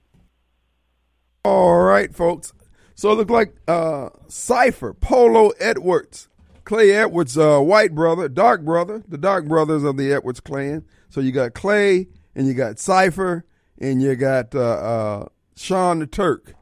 [1.45, 2.53] All right, folks.
[2.95, 6.29] So it looked like uh, Cipher, Polo Edwards,
[6.67, 10.85] Clay Edwards, uh, white brother, dark brother, the dark brothers of the Edwards clan.
[11.09, 13.47] So you got Clay, and you got Cipher,
[13.79, 16.55] and you got uh, uh, Sean the Turk.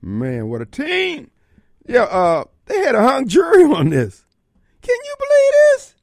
[0.00, 1.32] Man, what a team!
[1.88, 4.24] Yeah, uh, they had a hung jury on this.
[4.80, 5.94] Can you believe this?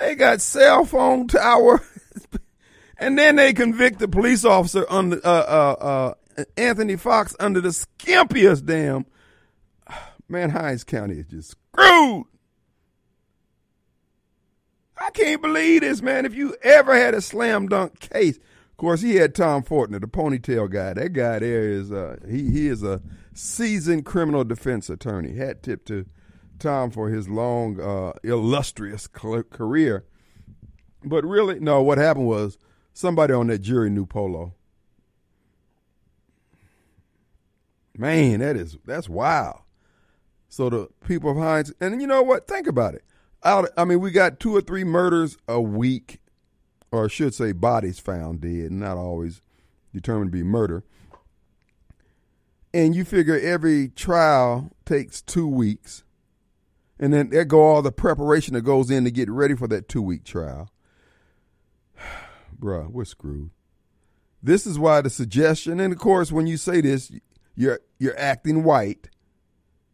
[0.00, 1.82] They got cell phone tower,
[2.98, 7.68] and then they convict the police officer under uh, uh, uh, Anthony Fox under the
[7.68, 9.04] skimpiest damn.
[10.30, 12.26] Man, Hinds County is just screwed.
[14.96, 16.24] I can't believe this, man.
[16.24, 20.06] If you ever had a slam dunk case, of course, he had Tom Fortner, the
[20.06, 20.92] ponytail guy.
[20.92, 23.02] That guy there is uh, he he is a
[23.34, 25.34] seasoned criminal defense attorney.
[25.34, 26.06] Hat tip to
[26.60, 30.04] Tom for his long, uh, illustrious career.
[31.02, 32.56] But really, no, what happened was
[32.92, 34.54] somebody on that jury knew Polo.
[37.96, 39.62] Man, that is that's wild.
[40.50, 42.46] So the people of Hinds, and you know what?
[42.46, 43.04] Think about it.
[43.42, 46.20] Out, I mean, we got two or three murders a week,
[46.92, 49.40] or I should say, bodies found dead, not always
[49.94, 50.84] determined to be murder
[52.72, 56.04] and you figure every trial takes two weeks,
[56.98, 59.88] and then there go all the preparation that goes in to get ready for that
[59.88, 60.70] two week trial.
[62.58, 63.50] Bruh, we're screwed.
[64.42, 67.12] This is why the suggestion, and of course, when you say this,
[67.54, 69.10] you're you're acting white.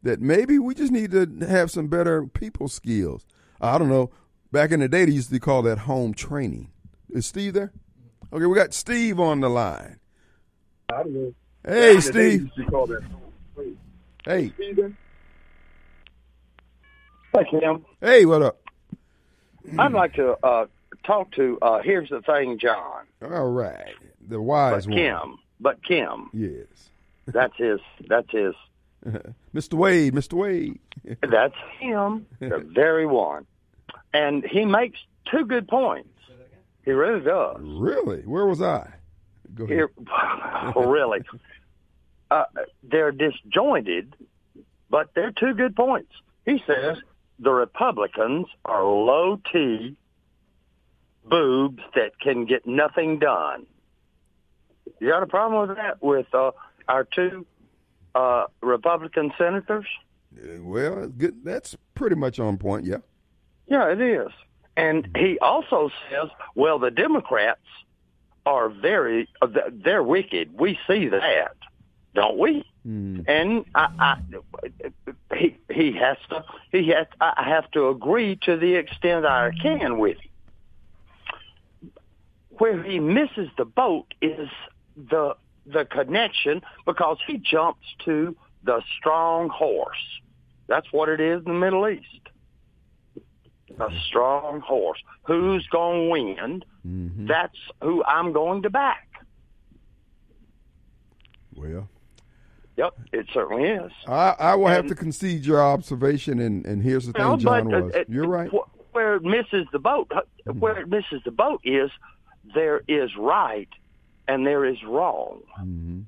[0.06, 3.26] That maybe we just need to have some better people skills.
[3.60, 4.12] I don't know.
[4.52, 6.70] Back in the day, they used to call that home training.
[7.10, 7.72] Is Steve there?
[8.32, 9.98] Okay, we got Steve on the line.
[10.88, 11.34] I don't know.
[11.66, 12.48] Hey, Steve.
[14.24, 14.52] Hey.
[17.34, 17.84] Hi, Kim.
[18.00, 18.60] Hey, what up?
[19.76, 20.66] I'd like to uh,
[21.04, 21.58] talk to.
[21.60, 23.06] Uh, here's the thing, John.
[23.22, 23.94] All right,
[24.28, 24.98] the wise but one.
[24.98, 26.30] Kim, but Kim.
[26.32, 26.90] Yes.
[27.26, 27.80] That's his.
[28.08, 28.54] That's his.
[29.54, 29.74] Mr.
[29.74, 30.14] Wade.
[30.14, 30.34] Mr.
[30.34, 30.78] Wade.
[31.20, 32.26] that's him.
[32.40, 33.46] The very one,
[34.12, 34.98] and he makes
[35.30, 36.08] two good points.
[36.84, 37.58] He really does.
[37.60, 38.22] Really?
[38.22, 38.92] Where was I?
[39.54, 39.76] Go ahead.
[39.76, 39.90] Here,
[40.76, 41.20] really
[42.30, 42.44] uh,
[42.82, 44.14] they're disjointed,
[44.90, 46.12] but they're two good points.
[46.44, 46.98] He says
[47.38, 49.96] the Republicans are low T
[51.24, 53.66] boobs that can get nothing done.
[55.00, 56.52] You got a problem with that with uh,
[56.88, 57.46] our two
[58.16, 59.86] uh, Republican senators?
[60.60, 61.44] Well, good.
[61.44, 62.84] That's pretty much on point.
[62.86, 62.98] Yeah.
[63.66, 64.30] Yeah, it is.
[64.76, 67.60] And he also says, well, the Democrats
[68.44, 70.58] are very, uh, they're wicked.
[70.58, 71.56] We see that
[72.16, 72.64] don't we?
[72.86, 73.24] Mm.
[73.28, 78.74] And I, I, he he has to he has I have to agree to the
[78.74, 81.92] extent I can with him.
[82.50, 84.48] Where he misses the boat is
[84.96, 90.20] the the connection because he jumps to the strong horse.
[90.68, 92.04] That's what it is in the Middle East.
[93.78, 94.98] a strong horse.
[95.24, 96.64] Who's going to win?
[96.86, 97.26] Mm-hmm.
[97.26, 99.08] That's who I'm going to back.
[101.54, 101.88] Well,
[102.76, 103.90] Yep, it certainly is.
[104.06, 107.70] I, I will have to concede your observation, and, and here's the thing, No, John
[107.70, 107.94] but, uh, was.
[107.94, 108.50] uh, You're right.
[108.92, 110.10] Where it misses the boat,
[110.44, 111.90] where it misses the boat is
[112.54, 113.68] there is right
[114.28, 116.00] and there is wrong, Mm-hmm.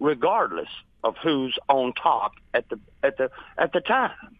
[0.00, 0.68] regardless
[1.02, 4.36] of who's on top at the at the at the time.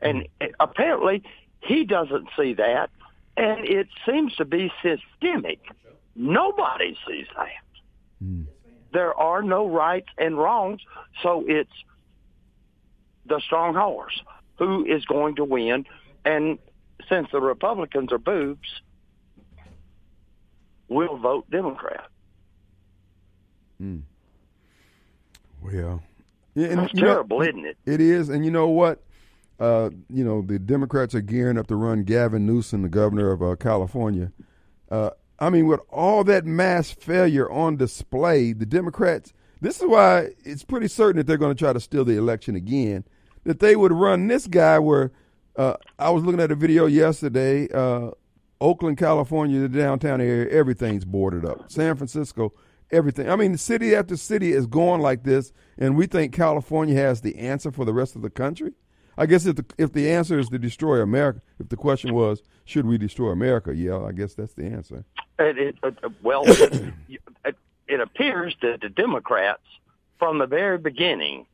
[0.00, 1.22] And uh, apparently,
[1.60, 2.90] he doesn't see that,
[3.36, 5.60] and it seems to be systemic.
[6.14, 7.48] Nobody sees that.
[8.22, 8.46] Mm.
[8.92, 10.80] There are no rights and wrongs,
[11.22, 11.72] so it's
[13.26, 14.20] the strong horse
[14.58, 15.86] who is going to win.
[16.24, 16.58] And
[17.08, 18.68] since the Republicans are boobs,
[20.94, 22.06] we'll vote Democrat.
[25.60, 26.02] Well,
[26.54, 27.76] yeah, and That's you know, terrible, isn't it?
[27.84, 29.02] It is, and you know what?
[29.58, 33.42] Uh, you know the Democrats are gearing up to run Gavin Newsom, the governor of
[33.42, 34.32] uh, California.
[34.90, 39.32] Uh, I mean, with all that mass failure on display, the Democrats.
[39.60, 42.54] This is why it's pretty certain that they're going to try to steal the election
[42.54, 43.04] again.
[43.44, 45.10] That they would run this guy where
[45.56, 47.68] uh, I was looking at a video yesterday.
[47.72, 48.10] Uh,
[48.60, 51.70] Oakland, California, the downtown area, everything's boarded up.
[51.70, 52.52] San Francisco,
[52.90, 53.28] everything.
[53.28, 57.36] I mean, city after city is going like this, and we think California has the
[57.36, 58.72] answer for the rest of the country.
[59.16, 62.42] I guess if the if the answer is to destroy America, if the question was
[62.64, 65.04] should we destroy America, yeah, I guess that's the answer.
[65.38, 69.62] It, it, uh, uh, well, it, it appears that the Democrats,
[70.18, 71.46] from the very beginning,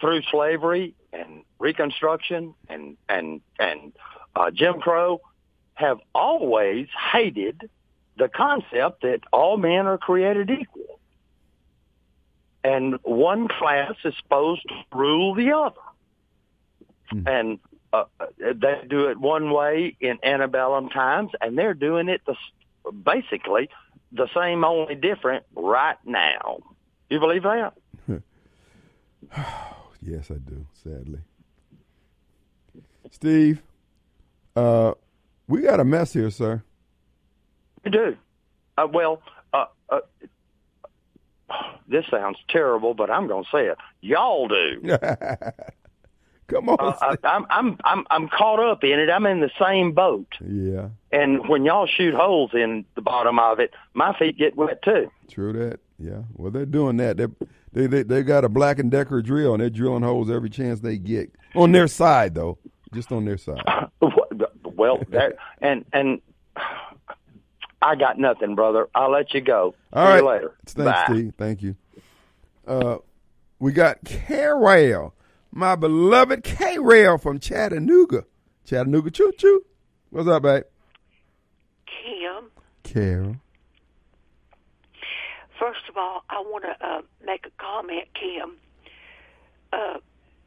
[0.00, 3.92] through slavery and Reconstruction and and and
[4.34, 5.20] uh, Jim Crow,
[5.76, 7.70] have always hated
[8.18, 10.98] the concept that all men are created equal,
[12.64, 15.76] and one class is supposed to rule the other,
[17.26, 17.58] and
[17.92, 22.34] uh, uh, they do it one way in antebellum times, and they're doing it the,
[22.92, 23.68] basically
[24.12, 26.58] the same, only different right now.
[27.10, 27.74] You believe that?
[30.02, 30.66] Yes, I do.
[30.84, 31.18] Sadly,
[33.10, 33.60] Steve,
[34.54, 34.92] uh,
[35.48, 36.62] we got a mess here, sir.
[37.84, 38.16] We do.
[38.76, 40.00] Uh, well, uh, uh,
[41.88, 43.78] this sounds terrible, but I'm going to say it.
[44.00, 44.80] Y'all do.
[46.48, 46.76] Come on.
[46.78, 49.10] Uh, I, I'm I'm I'm I'm caught up in it.
[49.10, 53.58] I'm in the same boat, yeah, and when y'all shoot holes in the bottom of
[53.58, 55.10] it, my feet get wet too.
[55.28, 55.80] true that.
[55.98, 56.22] Yeah.
[56.34, 57.16] Well, they're doing that.
[57.16, 57.26] They
[57.72, 60.80] they they they got a Black and Decker drill, and they're drilling holes every chance
[60.80, 62.58] they get on their side, though.
[62.94, 63.62] Just on their side.
[64.76, 66.20] Well, that and and
[67.82, 68.88] I got nothing, brother.
[68.94, 69.74] I'll let you go.
[69.92, 70.18] All See right.
[70.22, 70.54] you later.
[70.66, 71.04] Thanks, Bye.
[71.08, 71.34] Steve.
[71.36, 71.76] Thank you.
[72.66, 72.98] Uh,
[73.58, 75.14] we got K-Rail,
[75.52, 78.24] my beloved K-Rail from Chattanooga.
[78.64, 79.64] Chattanooga choo choo.
[80.10, 80.64] What's up, babe?
[81.86, 82.50] Kim,
[82.82, 83.36] Carol.
[85.58, 88.56] first of all, I want to uh, make a comment, Kim.
[89.72, 89.98] Uh,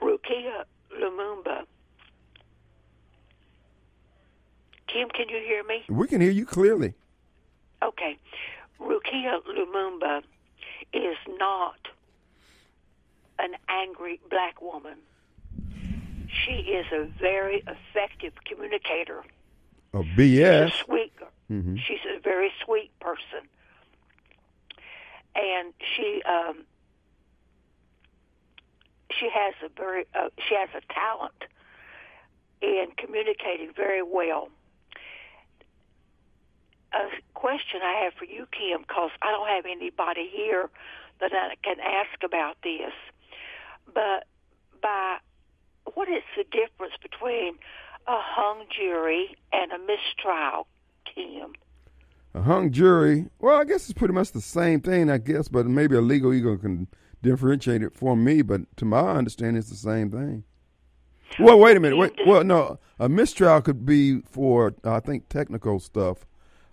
[0.02, 0.64] Rukia
[1.02, 1.64] Lumumba.
[4.92, 5.84] Kim, can you hear me?
[5.88, 6.94] We can hear you clearly.
[7.84, 8.18] Okay.
[8.80, 10.22] Rukia Lumumba
[10.94, 11.88] is not
[13.38, 14.98] an angry black woman.
[16.28, 19.24] She is a very effective communicator.
[19.94, 20.68] She's BS.
[20.68, 21.14] a sweet.
[21.50, 23.48] She's a very sweet person,
[25.36, 26.64] and she um,
[29.20, 31.46] she has a very uh, she has a talent
[32.62, 34.50] in communicating very well.
[36.94, 40.70] A question I have for you, Kim, because I don't have anybody here
[41.20, 42.94] that I can ask about this,
[43.94, 44.26] but
[44.82, 45.18] by
[45.94, 47.56] what is the difference between
[48.08, 50.68] a hung jury and a mistrial,
[51.14, 51.54] Kim?
[52.34, 53.28] A hung jury.
[53.40, 56.34] Well, I guess it's pretty much the same thing, I guess, but maybe a legal
[56.34, 56.88] eagle can
[57.22, 58.42] differentiate it for me.
[58.42, 60.44] But to my understanding, it's the same thing.
[61.40, 61.98] Well, wait a minute.
[61.98, 62.14] Wait.
[62.26, 66.26] Well, no, a mistrial could be for I think technical stuff.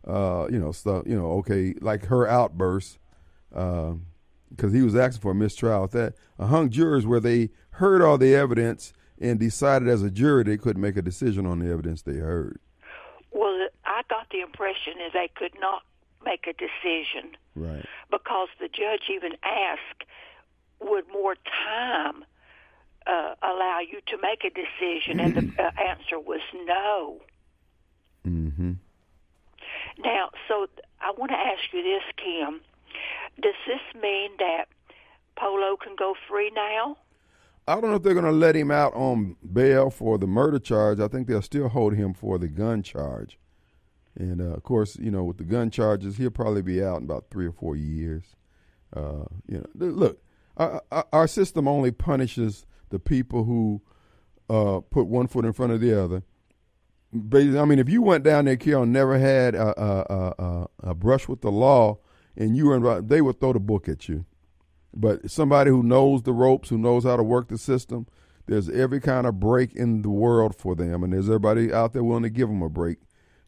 [0.06, 1.04] Uh, you know, stuff.
[1.06, 2.98] You know, okay, like her outburst,
[3.50, 5.86] because he was asking for a mistrial.
[5.88, 10.10] That a hung jury is where they heard all the evidence and decided as a
[10.10, 12.58] jury they couldn't make a decision on the evidence they heard.
[13.32, 15.82] Well, I got the impression that they could not
[16.24, 17.84] make a decision Right.
[18.10, 20.04] because the judge even asked,
[20.80, 21.36] would more
[21.66, 22.24] time
[23.06, 25.20] uh, allow you to make a decision?
[25.20, 27.20] And the uh, answer was no.
[28.26, 28.72] Mm-hmm.
[29.98, 30.66] Now, so
[31.00, 32.60] I want to ask you this, Kim.
[33.40, 34.66] Does this mean that
[35.36, 36.96] Polo can go free now?
[37.68, 40.58] I don't know if they're going to let him out on bail for the murder
[40.58, 41.00] charge.
[41.00, 43.38] I think they'll still hold him for the gun charge.
[44.18, 47.04] And uh, of course, you know, with the gun charges, he'll probably be out in
[47.04, 48.24] about three or four years.
[48.94, 50.22] Uh, you know, look,
[50.56, 50.80] our,
[51.12, 53.82] our, system only punishes the people who
[54.48, 56.22] uh, put one foot in front of the other.
[57.14, 61.28] I mean, if you went down there, Kill, never had a, a, a, a brush
[61.28, 61.98] with the law,
[62.36, 64.26] and you were in, they would throw the book at you.
[64.92, 68.06] But somebody who knows the ropes, who knows how to work the system,
[68.46, 72.04] there's every kind of break in the world for them, and there's everybody out there
[72.04, 72.98] willing to give them a break.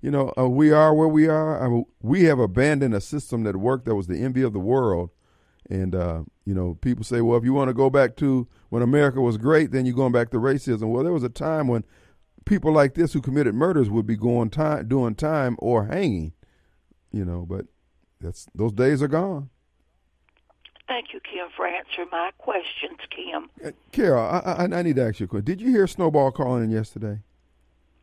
[0.00, 1.62] You know, uh, we are where we are.
[1.62, 4.61] I mean, we have abandoned a system that worked that was the envy of the
[4.61, 5.11] world.
[5.70, 8.82] And, uh, you know, people say, well, if you want to go back to when
[8.82, 10.88] America was great, then you're going back to racism.
[10.90, 11.84] Well, there was a time when
[12.49, 16.32] people like this who committed murders would be going time, doing time or hanging,
[17.12, 17.66] you know, but
[18.20, 19.51] that's those days are gone.
[20.88, 23.51] Thank you, Kim, for answering my questions, Kim.
[23.62, 25.44] Uh, Carol, I, I, I, need to ask you a question.
[25.44, 27.20] Did you hear Snowball calling in yesterday?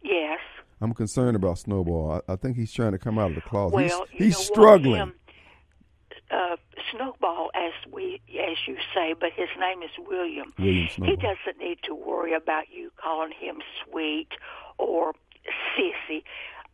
[0.04, 0.40] Yes.
[0.80, 2.22] I'm concerned about Snowball.
[2.28, 3.74] I, I think he's trying to come out of the closet.
[3.74, 5.00] Well, he's, he's struggling.
[5.00, 5.16] What,
[6.32, 6.56] uh,
[6.92, 10.54] Snowball, as we as you say, but his name is William.
[10.58, 11.16] William Snowball.
[11.16, 14.30] He doesn't need to worry about you calling him sweet
[14.78, 15.14] or
[15.78, 16.24] sissy.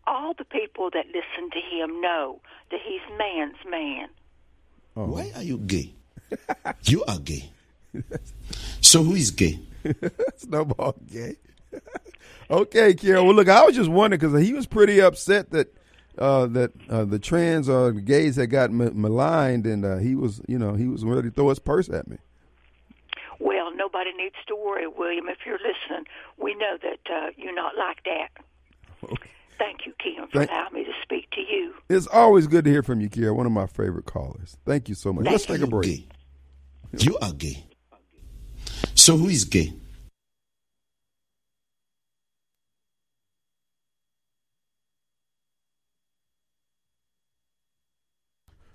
[0.07, 2.41] All the people that listen to him know
[2.71, 4.09] that he's man's man.
[4.95, 5.05] Oh.
[5.05, 5.93] Why are you gay?
[6.83, 7.51] you are gay.
[8.81, 9.59] so who is gay?
[10.37, 11.35] Snowball gay.
[12.49, 13.25] okay, Carol.
[13.25, 15.73] Well, look, I was just wondering because he was pretty upset that
[16.22, 20.41] uh, that uh, the trans or uh, gays had got maligned, and uh, he was,
[20.47, 22.17] you know, he was ready to throw his purse at me.
[23.39, 25.28] Well, nobody needs to worry, William.
[25.28, 26.05] If you're listening,
[26.38, 28.30] we know that uh, you're not like that.
[29.03, 29.30] Okay.
[29.57, 31.74] Thank you, Kim, for Thank- allowing me to speak to you.
[31.89, 33.36] It's always good to hear from you, Kira.
[33.36, 34.57] One of my favorite callers.
[34.65, 35.24] Thank you so much.
[35.26, 35.86] Thank Let's take a break.
[35.86, 36.07] Gay.
[36.99, 37.65] You are gay.
[38.95, 39.74] So who is gay?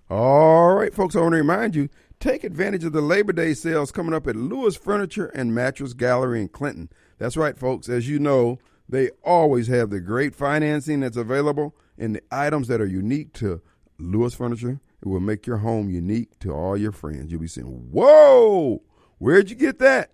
[0.09, 1.89] All right, folks, I want to remind you
[2.21, 6.41] take advantage of the Labor Day sales coming up at Lewis Furniture and Mattress Gallery
[6.41, 6.89] in Clinton.
[7.19, 7.89] That's right, folks.
[7.89, 12.81] As you know, they always have the great financing that's available and the items that
[12.81, 13.61] are unique to
[13.99, 14.81] Lewis Furniture.
[15.03, 17.33] It will make your home unique to all your friends.
[17.33, 18.85] You'll be saying, Whoa,
[19.19, 20.13] where'd you get that?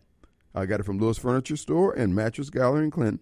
[0.54, 3.20] I got it from Lewis Furniture Store and Mattress Gallery in Clinton,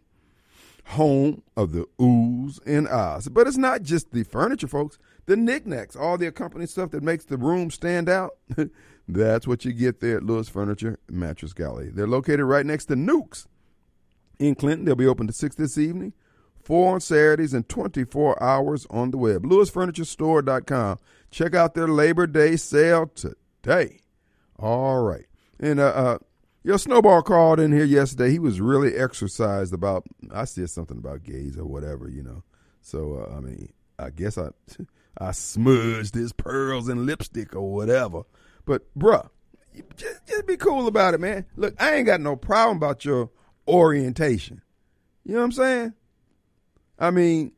[0.84, 3.28] home of the oohs and ahs.
[3.28, 5.00] But it's not just the furniture, folks.
[5.30, 8.32] The knickknacks, all the accompanying stuff that makes the room stand out.
[9.08, 11.90] That's what you get there at Lewis Furniture Mattress Gallery.
[11.94, 13.46] They're located right next to Newk's
[14.40, 14.86] in Clinton.
[14.86, 16.14] They'll be open to 6 this evening,
[16.64, 19.44] 4 on Saturdays, and 24 hours on the web.
[19.44, 20.98] LewisFurnitureStore.com.
[21.30, 24.00] Check out their Labor Day sale today.
[24.58, 25.26] All right.
[25.60, 26.18] And uh, uh,
[26.64, 28.32] your snowball called in here yesterday.
[28.32, 32.42] He was really exercised about, I said something about gays or whatever, you know.
[32.80, 34.48] So, uh, I mean, I guess I,
[35.18, 38.22] I smudged his pearls and lipstick or whatever.
[38.64, 39.28] But, bruh,
[39.96, 41.46] just, just be cool about it, man.
[41.56, 43.30] Look, I ain't got no problem about your
[43.66, 44.62] orientation.
[45.24, 45.94] You know what I'm saying?
[46.98, 47.52] I mean,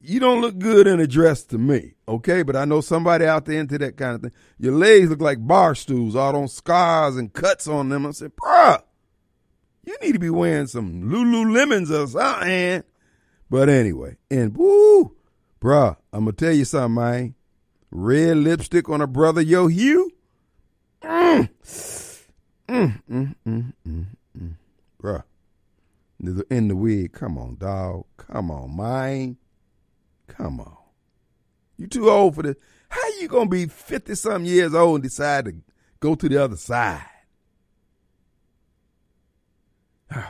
[0.00, 2.42] you don't look good in a dress to me, okay?
[2.42, 4.32] But I know somebody out there into that kind of thing.
[4.58, 8.06] Your legs look like bar stools, all those scars and cuts on them.
[8.06, 8.82] I said, bruh,
[9.84, 12.82] you need to be wearing some Lululemons or something.
[13.48, 15.16] But anyway, and woo,
[15.62, 17.34] bruh, I'm gonna tell you something, man.
[17.92, 20.10] Red lipstick on a brother, yo, Hugh.
[21.02, 21.48] Mm.
[22.68, 24.04] Mm, mm, mm, mm
[25.00, 25.22] bruh.
[26.50, 28.04] In the wig, come on, dog.
[28.16, 29.36] Come on, man.
[30.28, 30.76] Come on.
[31.76, 32.56] You too old for this.
[32.88, 35.54] How you gonna be fifty something years old and decide to
[36.00, 37.04] go to the other side?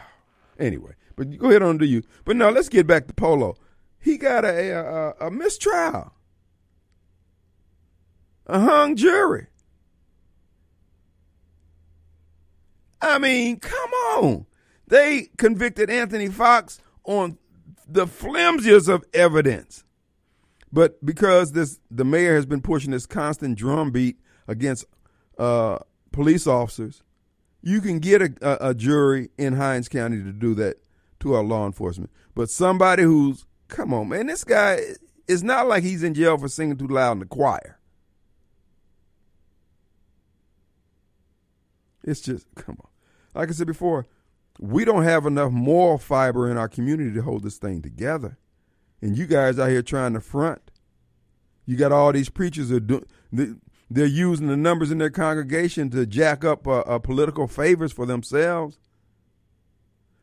[0.59, 2.03] anyway, but go ahead on to you.
[2.25, 3.57] But now let's get back to Polo.
[4.03, 6.13] He got a a, a mistrial,
[8.47, 9.47] a hung jury.
[13.01, 14.47] I mean, come on.
[14.89, 17.39] They convicted Anthony Fox on
[17.87, 19.85] the flimsiest of evidence.
[20.73, 24.85] But because this the mayor has been pushing this constant drumbeat against
[25.39, 25.79] uh,
[26.11, 27.03] police officers,
[27.63, 30.79] you can get a, a, a, jury in Hinds County to do that
[31.21, 32.11] to our law enforcement.
[32.35, 34.81] But somebody who's come on, man, this guy,
[35.27, 37.79] it's not like he's in jail for singing too loud in the choir.
[42.05, 42.89] It's just come on.
[43.35, 44.07] Like I said before,
[44.61, 48.39] we don't have enough moral fiber in our community to hold this thing together.
[49.01, 50.71] And you guys out here trying to front.
[51.65, 53.07] You got all these preachers are doing.
[53.91, 58.05] They're using the numbers in their congregation to jack up uh, uh, political favors for
[58.05, 58.79] themselves.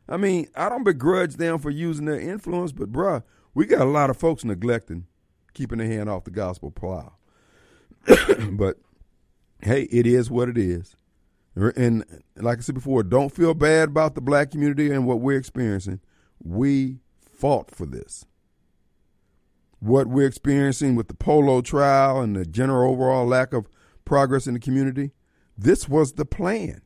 [0.08, 3.22] I mean, I don't begrudge them for using their influence, but bruh,
[3.54, 5.06] we got a lot of folks neglecting,
[5.54, 7.14] keeping their hand off the gospel plow.
[8.52, 8.76] but
[9.62, 10.96] hey, it is what it is.
[11.54, 12.04] And
[12.36, 16.00] like I said before, don't feel bad about the black community and what we're experiencing.
[16.42, 18.24] We fought for this.
[19.80, 23.66] What we're experiencing with the polo trial and the general overall lack of
[24.04, 25.10] progress in the community,
[25.56, 26.82] this was the plan.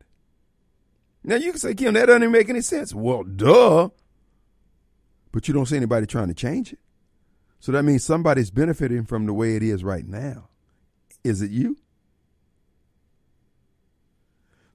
[1.23, 2.95] Now you can say, Kim, that doesn't even make any sense.
[2.95, 3.91] Well, duh.
[5.35, 6.79] But you don't see anybody trying to change it.
[7.59, 10.49] So that means somebody's benefiting from the way it is right now.
[11.25, 11.77] Is it you?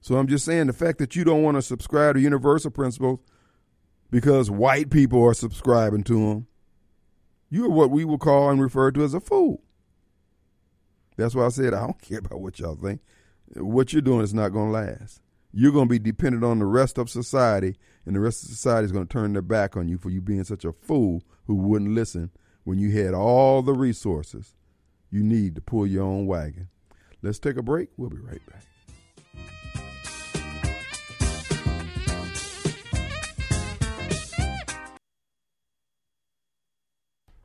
[0.02, 3.20] So I'm just saying the fact that you don't want to subscribe to universal principles
[4.10, 6.46] because white people are subscribing to them,
[7.48, 9.62] you are what we will call and refer to as a fool.
[11.16, 13.00] That's why I said I don't care about what y'all think.
[13.56, 15.22] What you're doing is not going to last.
[15.54, 17.76] You're going to be dependent on the rest of society,
[18.06, 20.20] and the rest of society is going to turn their back on you for you
[20.20, 22.30] being such a fool who wouldn't listen
[22.64, 24.54] when you had all the resources
[25.10, 26.68] you need to pull your own wagon.
[27.22, 27.88] Let's take a break.
[27.96, 28.64] We'll be right back.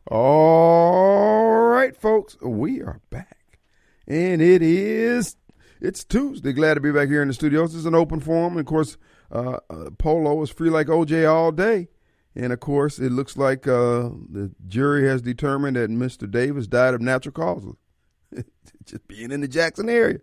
[0.07, 3.59] All right, folks, we are back.
[4.07, 5.35] And it is
[5.81, 6.53] it's Tuesday.
[6.53, 7.75] Glad to be back here in the studios.
[7.75, 8.53] Is an open forum.
[8.53, 8.97] And of course,
[9.31, 11.89] uh, uh, Polo is free like OJ all day.
[12.35, 16.29] And of course, it looks like uh, the jury has determined that Mr.
[16.29, 17.75] Davis died of natural causes.
[18.85, 20.19] Just being in the Jackson area.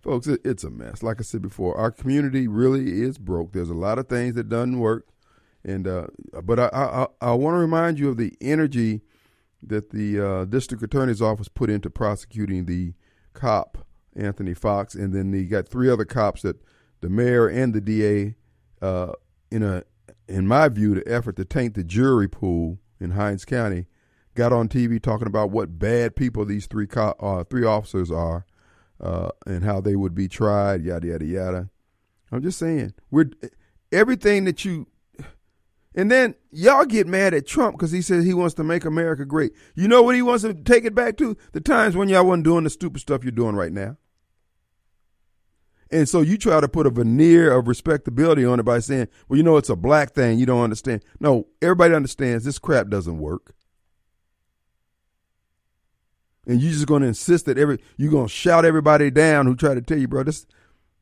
[0.00, 1.02] Folks, it, it's a mess.
[1.02, 3.52] Like I said before, our community really is broke.
[3.52, 5.08] There's a lot of things that doesn't work.
[5.64, 6.06] And uh,
[6.44, 9.00] but I I, I want to remind you of the energy
[9.60, 12.94] that the uh, district attorney's office put into prosecuting the
[13.34, 13.78] cop
[14.14, 16.56] Anthony Fox, and then he got three other cops that
[17.00, 18.34] the mayor and the DA,
[18.82, 19.12] uh,
[19.50, 19.84] in a
[20.26, 23.86] in my view, the effort to taint the jury pool in Hinds County,
[24.34, 28.44] got on TV talking about what bad people these three co- uh, three officers are,
[29.00, 31.70] uh, and how they would be tried, yada yada yada.
[32.30, 33.30] I'm just saying, we're
[33.90, 34.86] everything that you
[35.94, 39.24] and then y'all get mad at Trump because he says he wants to make America
[39.24, 39.52] great.
[39.74, 41.36] You know what he wants to take it back to?
[41.52, 43.96] The times when y'all wasn't doing the stupid stuff you're doing right now.
[45.90, 49.38] And so you try to put a veneer of respectability on it by saying, well,
[49.38, 50.38] you know, it's a black thing.
[50.38, 51.02] You don't understand.
[51.18, 53.54] No, everybody understands this crap doesn't work.
[56.46, 59.54] And you're just going to insist that every, you're going to shout everybody down who
[59.54, 60.46] try to tell you, bro, this,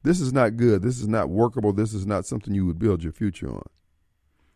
[0.02, 0.82] this is not good.
[0.82, 1.72] This is not workable.
[1.72, 3.62] This is not something you would build your future on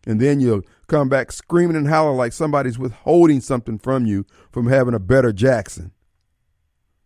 [0.06, 4.68] and then you'll come back screaming and howling like somebody's withholding something from you from
[4.68, 5.92] having a better Jackson.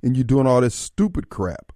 [0.02, 1.72] And you're doing all this stupid crap.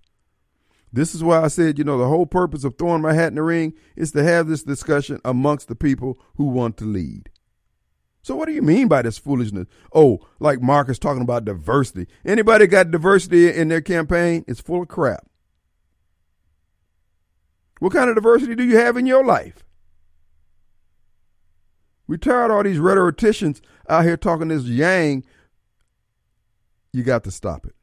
[0.93, 3.35] This is why I said, you know, the whole purpose of throwing my hat in
[3.35, 7.31] the ring is to have this discussion amongst the people who want to lead.
[8.23, 9.69] So what do you mean by this foolishness?
[9.93, 12.07] Oh, like Marcus talking about diversity.
[12.25, 14.45] Anybody got diversity in their campaign?
[14.49, 15.27] It's full of crap.
[17.81, 19.65] What kind of diversity do you have in your life?
[22.07, 25.25] We tired all these rhetoricians out here talking this yang.
[26.93, 27.75] You got to stop it.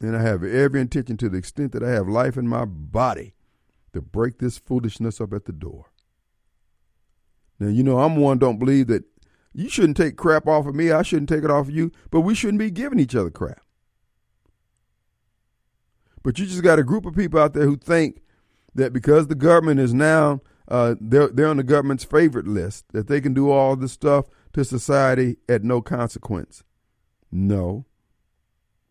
[0.00, 3.34] And I have every intention to the extent that I have life in my body
[3.92, 5.86] to break this foolishness up at the door.
[7.58, 9.04] Now, you know, I'm one don't believe that
[9.52, 10.90] you shouldn't take crap off of me.
[10.90, 13.62] I shouldn't take it off of you, but we shouldn't be giving each other crap.
[16.22, 18.22] But you just got a group of people out there who think
[18.74, 23.08] that because the government is now uh, they're they're on the government's favorite list that
[23.08, 26.62] they can do all this stuff to society at no consequence.
[27.32, 27.86] No.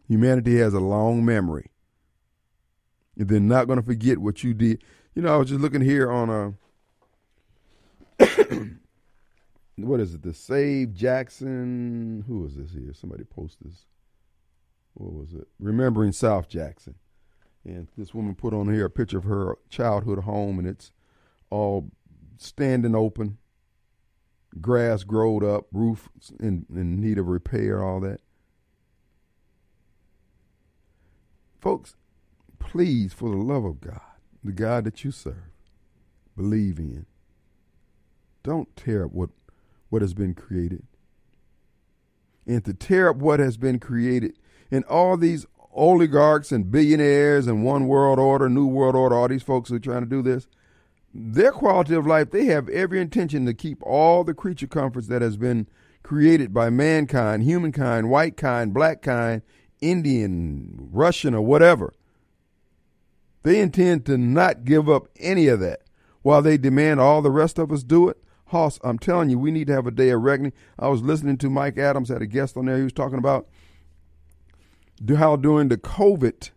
[0.10, 1.70] Humanity has a long memory.
[3.16, 4.84] And they're not going to forget what you did.
[5.14, 6.48] You know, I was just looking here on a
[8.20, 8.26] uh,
[9.78, 10.24] what is it?
[10.24, 12.24] The Save Jackson.
[12.28, 12.92] Who is this here?
[12.94, 13.86] Somebody posted this.
[14.96, 15.48] What was it?
[15.60, 16.96] Remembering South Jackson.
[17.64, 20.92] And this woman put on here a picture of her childhood home, and it's
[21.52, 21.92] all
[22.38, 23.38] standing open,
[24.60, 28.22] grass growed up, roof in, in need of repair, all that.
[31.60, 31.96] Folks,
[32.58, 34.00] please, for the love of God,
[34.44, 35.52] the God that you serve,
[36.38, 37.06] believe in,
[38.44, 39.30] don't tear up what,
[39.90, 40.84] what has been created.
[42.48, 44.38] And to tear up what has been created,
[44.72, 49.44] and all these oligarchs and billionaires and one world order, new world order, all these
[49.44, 50.48] folks who are trying to do this,
[51.14, 55.22] their quality of life, they have every intention to keep all the creature comforts that
[55.22, 55.68] has been
[56.04, 59.42] created by mankind, humankind, white kind, black kind,
[59.82, 61.94] Indian, Russian, or whatever.
[63.44, 65.82] They intend to not give up any of that
[66.22, 68.18] while they demand all the rest of us do it.
[68.48, 70.54] Hoss, I'm telling you, we need to have a day of reckoning.
[70.78, 72.78] I was listening to Mike Adams, had a guest on there.
[72.78, 73.48] He was talking about
[75.08, 76.50] how during the COVID,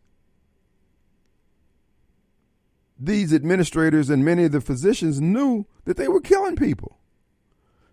[2.99, 6.99] these administrators and many of the physicians knew that they were killing people.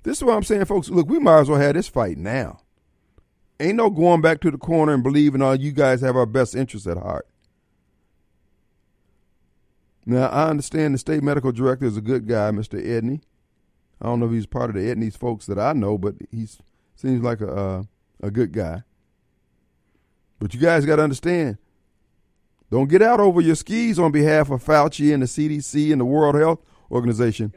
[0.04, 0.90] This is what I'm saying, folks.
[0.90, 2.62] Look, we might as well have this fight now.
[3.60, 6.55] Ain't no going back to the corner and believing all you guys have our best
[6.55, 7.28] interests at heart.
[10.05, 12.84] Now, I understand the state medical director is a good guy, Mr.
[12.84, 13.22] Edney.
[14.01, 16.47] I don't know if he's part of the Edney's folks that I know, but he
[16.95, 17.84] seems like a uh,
[18.22, 18.84] a good guy.
[20.39, 21.57] But you guys got to understand,
[22.72, 26.05] don't get out over your skis on behalf of Fauci and the CDC and the
[26.05, 27.53] World Health Organization.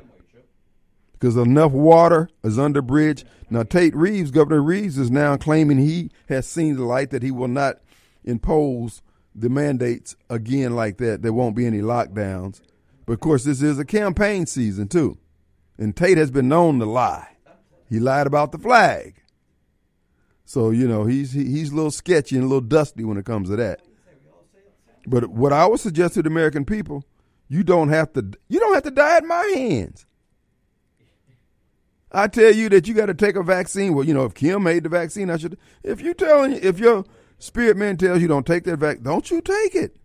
[1.23, 3.25] Because enough water is under bridge.
[3.49, 7.31] Now, Tate Reeves, Governor Reeves, is now claiming he has seen the light that he
[7.31, 7.77] will not
[8.25, 9.03] impose
[9.33, 11.23] the mandates again like that.
[11.23, 12.61] There won't be any lockdowns.
[13.07, 15.17] But of course, this is a campaign season too.
[15.79, 17.37] And Tate has been known to lie.
[17.89, 19.23] He lied about the flag.
[20.45, 23.25] So, you know, he's he, he's a little sketchy and a little dusty when it
[23.25, 23.81] comes to that.
[25.07, 27.05] But what I would suggest to the American people,
[27.47, 30.05] you don't have to you don't have to die at my hands.
[32.13, 33.95] I tell you that you got to take a vaccine.
[33.95, 35.59] Well, you know, if Kim made the vaccine, I should.
[35.83, 37.05] If you telling if your
[37.39, 39.97] spirit man tells you don't take that vaccine, don't you take it.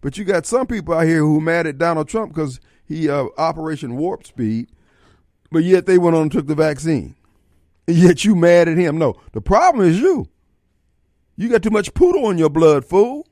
[0.00, 3.26] But you got some people out here who mad at Donald Trump because he uh,
[3.36, 4.70] Operation Warp Speed,
[5.52, 7.14] but yet they went on and took the vaccine.
[7.86, 8.98] And yet you mad at him.
[8.98, 10.28] No, the problem is you.
[11.36, 13.26] You got too much poodle in your blood, fool.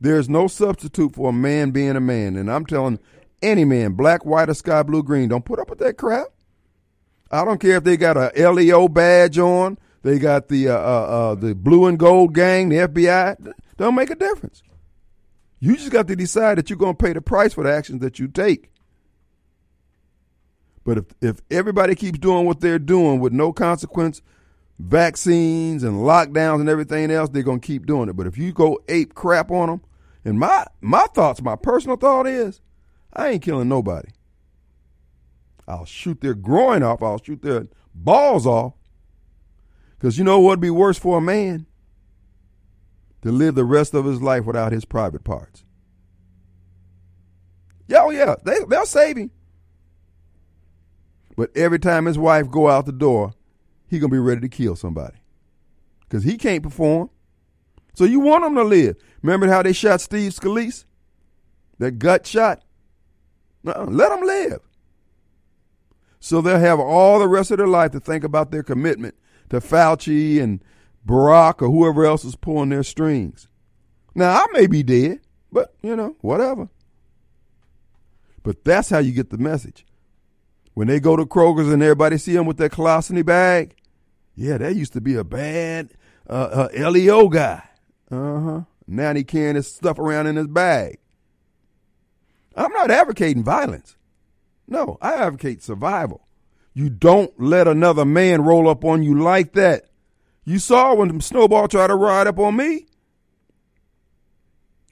[0.00, 2.36] There's no substitute for a man being a man.
[2.36, 2.98] And I'm telling
[3.42, 6.28] any man, black, white, or sky blue, green, don't put up with that crap.
[7.30, 10.76] I don't care if they got a LEO badge on, they got the uh, uh,
[10.76, 13.52] uh, the blue and gold gang, the FBI.
[13.76, 14.62] Don't make a difference.
[15.60, 18.00] You just got to decide that you're going to pay the price for the actions
[18.00, 18.70] that you take.
[20.84, 24.22] But if if everybody keeps doing what they're doing with no consequence,
[24.80, 28.16] vaccines and lockdowns and everything else, they're going to keep doing it.
[28.16, 29.82] But if you go ape crap on them,
[30.24, 32.60] and my my thoughts, my personal thought is,
[33.12, 34.08] I ain't killing nobody.
[35.68, 37.02] I'll shoot their groin off.
[37.02, 38.74] I'll shoot their balls off.
[39.98, 41.66] Because you know what would be worse for a man?
[43.22, 45.64] To live the rest of his life without his private parts.
[47.86, 49.30] Yeah, oh yeah, they, they'll save him.
[51.36, 53.34] But every time his wife go out the door,
[53.86, 55.18] he gonna be ready to kill somebody.
[56.08, 57.10] Cause he can't perform.
[57.94, 58.96] So you want him to live.
[59.22, 60.84] Remember how they shot Steve Scalise?
[61.78, 62.62] That gut shot?
[63.64, 64.60] No, let them live.
[66.20, 69.14] So they'll have all the rest of their life to think about their commitment
[69.50, 70.62] to Fauci and
[71.06, 73.48] Barack or whoever else is pulling their strings.
[74.14, 76.68] Now, I may be dead, but, you know, whatever.
[78.42, 79.86] But that's how you get the message.
[80.74, 83.74] When they go to Kroger's and everybody see them with their colostomy bag,
[84.34, 85.92] yeah, that used to be a bad
[86.28, 87.62] uh, uh, LEO guy.
[88.10, 88.60] Uh huh.
[88.86, 90.98] Now he carrying his stuff around in his bag.
[92.56, 93.96] I'm not advocating violence.
[94.66, 96.26] No, I advocate survival.
[96.74, 99.86] You don't let another man roll up on you like that.
[100.44, 102.86] You saw when Snowball tried to ride up on me.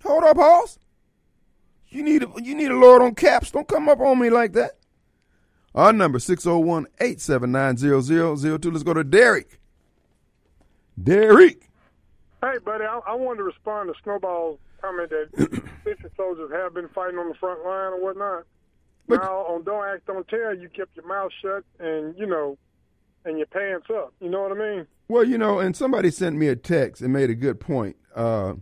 [0.05, 0.79] Hold up, Hoss.
[1.89, 3.51] You need a, you need a lord on caps.
[3.51, 4.73] Don't come up on me like that.
[5.75, 8.73] Our number 601-879-0002.
[8.73, 9.61] Let's go to Derek.
[11.03, 11.69] Derek.
[12.41, 15.33] Hey, buddy, I, I wanted to respond to Snowball's comment that
[15.85, 18.45] Pacific soldiers have been fighting on the front line or whatnot.
[19.09, 22.57] But, now, on Don't Ask, Don't Tell, you kept your mouth shut and, you know,
[23.25, 24.13] and your pants up.
[24.21, 24.87] You know what I mean?
[25.09, 27.97] Well, you know, and somebody sent me a text and made a good point.
[28.15, 28.55] Uh,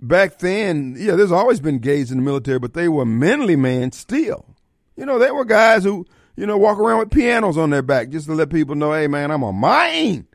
[0.00, 3.92] back then, yeah, there's always been gays in the military, but they were manly men
[3.92, 4.54] still.
[4.96, 6.06] You know, they were guys who,
[6.36, 9.08] you know, walk around with pianos on their back just to let people know, hey,
[9.08, 10.26] man, I'm a mine.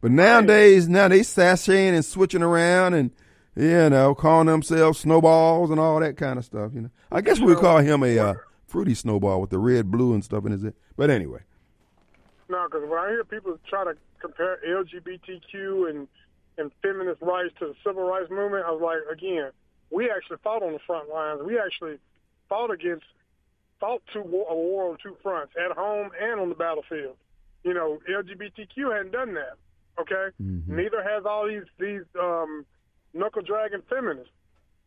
[0.00, 3.10] But nowadays, now they sashaying and switching around and,
[3.58, 6.70] you know, calling themselves snowballs and all that kind of stuff.
[6.74, 8.34] You know, I guess we would call him a uh,
[8.68, 10.74] fruity snowball with the red, blue, and stuff in his head.
[10.96, 11.40] But anyway.
[12.48, 16.08] No, because when I hear people try to compare LGBTQ and
[16.56, 19.50] and feminist rights to the civil rights movement, I was like, again,
[19.90, 21.40] we actually fought on the front lines.
[21.44, 21.98] We actually
[22.48, 23.04] fought against,
[23.78, 27.16] fought to war, a war on two fronts, at home and on the battlefield.
[27.62, 29.54] You know, LGBTQ hadn't done that.
[30.00, 30.76] Okay, mm-hmm.
[30.76, 32.64] neither has all these these um,
[33.14, 34.32] knuckle dragging feminists,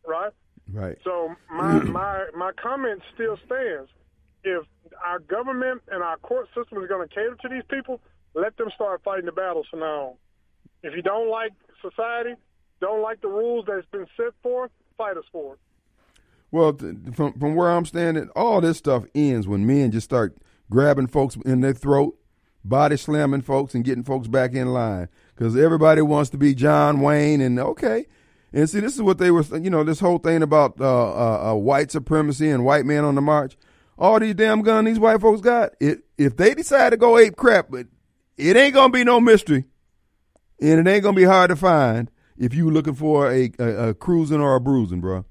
[0.06, 0.32] right?
[0.72, 0.98] Right.
[1.04, 3.90] So my my my comment still stands.
[4.44, 4.66] If
[5.04, 8.00] our government and our court system is going to cater to these people,
[8.34, 10.14] let them start fighting the battles from now on.
[10.82, 12.34] If you don't like society,
[12.80, 15.60] don't like the rules that's been set forth, fight us for it.
[16.50, 20.36] Well, th- from from where I'm standing, all this stuff ends when men just start
[20.70, 22.18] grabbing folks in their throat,
[22.64, 25.08] body slamming folks, and getting folks back in line.
[25.42, 28.06] Because everybody wants to be John Wayne, and okay.
[28.52, 31.50] And see, this is what they were, you know, this whole thing about uh, uh,
[31.50, 33.56] uh, white supremacy and white men on the march.
[33.98, 37.34] All these damn guns these white folks got, it, if they decide to go ape
[37.34, 37.88] crap, but
[38.36, 39.64] it ain't gonna be no mystery,
[40.60, 43.94] and it ain't gonna be hard to find if you looking for a, a, a
[43.94, 45.24] cruising or a bruising, bro.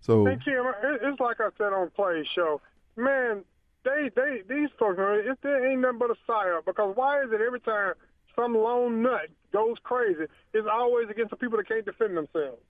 [0.00, 0.62] So Hey Kim,
[1.00, 2.60] it's like I said on Play show,
[2.96, 3.44] man.
[3.82, 6.64] They, they, these folks, it, ain't nothing but a psyop.
[6.66, 7.94] Because why is it every time
[8.36, 12.60] some lone nut goes crazy, it's always against the people that can't defend themselves?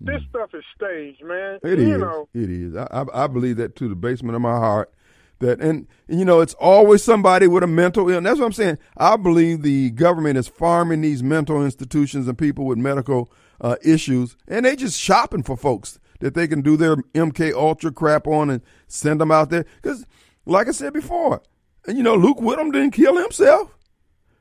[0.00, 1.58] This stuff is staged, man.
[1.62, 2.00] It you is.
[2.00, 2.76] know, It is.
[2.76, 4.92] I, I I believe that to the basement of my heart.
[5.40, 8.30] That and you know it's always somebody with a mental illness.
[8.30, 8.78] That's what I'm saying.
[8.96, 14.36] I believe the government is farming these mental institutions and people with medical uh, issues,
[14.46, 18.50] and they just shopping for folks that they can do their MK Ultra crap on
[18.50, 19.64] and send them out there.
[19.80, 20.04] Because,
[20.44, 21.42] like I said before,
[21.86, 23.76] and you know Luke Whittam didn't kill himself.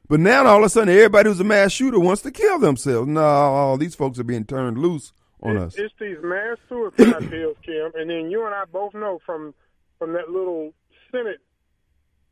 [0.09, 3.07] But now all of a sudden, everybody who's a mass shooter wants to kill themselves.
[3.07, 5.75] No, all these folks are being turned loose on us.
[5.77, 9.53] it's these mass suicide pills, Kim, and then you and I both know from
[9.99, 10.73] from that little
[11.11, 11.39] Senate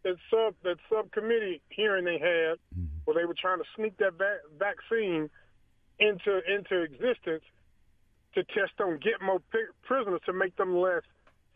[0.03, 2.57] that sub that subcommittee hearing they had
[3.05, 5.29] where they were trying to sneak that va- vaccine
[5.99, 7.43] into into existence
[8.33, 11.03] to test on get more pi- prisoners to make them less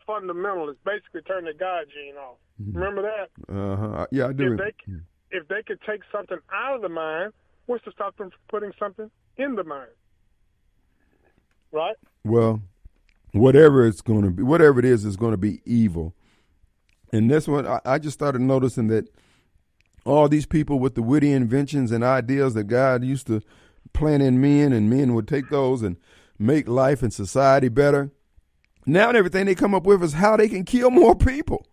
[0.08, 2.36] fundamentalist, basically turn the God gene off.
[2.72, 3.54] Remember that?
[3.54, 4.06] Uh huh.
[4.12, 4.52] Yeah, I do.
[4.54, 4.92] If they
[5.32, 7.32] if they could take something out of the mind,
[7.66, 9.90] what's to stop them from putting something in the mind?
[11.72, 11.96] Right?
[12.22, 12.62] Well,
[13.32, 16.14] whatever it's going to be, whatever it is, is going to be evil.
[17.12, 19.08] And this one, I, I just started noticing that
[20.04, 23.40] all these people with the witty inventions and ideas that God used to
[23.92, 25.96] plant in men, and men would take those and
[26.38, 28.10] make life and society better.
[28.84, 31.66] Now everything they come up with is how they can kill more people,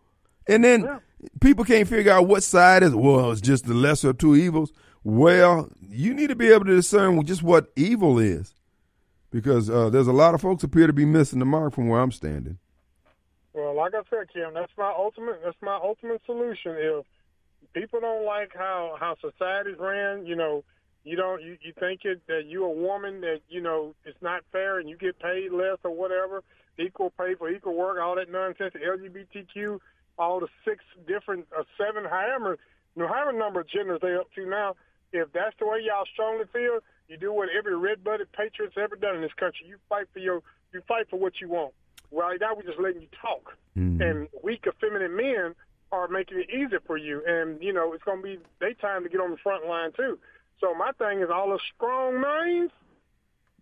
[0.48, 1.00] and then
[1.42, 2.96] people can't figure out what side is.
[2.96, 4.72] Well, it's just the lesser of two evils.
[5.04, 8.54] Well, you need to be able to discern just what evil is,
[9.32, 12.02] because uh, there's a lot of folks appear to be missing the mark from where
[12.02, 12.58] I'm standing.
[13.54, 15.42] Well, like I said, Kim, that's my ultimate.
[15.44, 16.76] That's my ultimate solution.
[16.78, 17.06] If
[17.74, 20.64] people don't like how how society's ran, you know,
[21.04, 24.44] you don't you, you think it that you're a woman that you know it's not
[24.52, 26.44] fair and you get paid less or whatever,
[26.78, 29.80] equal pay for equal work, all that nonsense, LGBTQ,
[30.20, 32.60] all the six different uh, seven however
[32.98, 34.76] however number of genders they up to now.
[35.12, 39.16] If that's the way y'all strongly feel, you do what every red-blooded patriot's ever done
[39.16, 39.66] in this country.
[39.68, 40.44] You fight for your
[40.74, 41.74] you fight for what you want.
[42.12, 43.56] Right now, we're just letting you talk,
[44.02, 45.56] and weak, effeminate men
[45.92, 47.24] are making it easier for you.
[47.26, 49.92] And you know, it's going to be they time to get on the front line
[49.94, 50.20] too.
[50.60, 52.74] So my thing is, all the strong minds.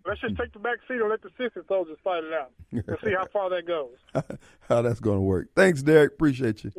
[0.05, 2.97] Let's just take the back seat and let the sissy soldiers fight it out and
[3.03, 3.95] see how far that goes.
[4.69, 5.49] how that's going to work.
[5.55, 6.13] Thanks, Derek.
[6.13, 6.71] Appreciate you.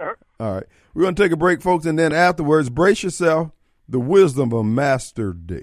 [0.00, 0.14] Uh-huh.
[0.38, 0.64] All right.
[0.94, 3.52] We're going to take a break, folks, and then afterwards, brace yourself.
[3.88, 5.62] The wisdom of Master D.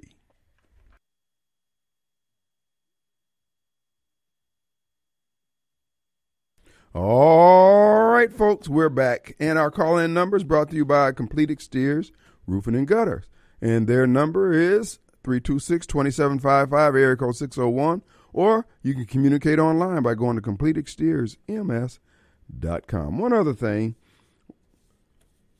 [6.95, 9.35] All right, folks, we're back.
[9.37, 12.13] And our call in number is brought to you by Complete Exteriors,
[12.47, 13.25] Roofing and Gutters.
[13.61, 18.03] And their number is 326 2755, area code 601.
[18.31, 23.17] Or you can communicate online by going to CompleteExteriorsMS.com.
[23.17, 23.95] One other thing,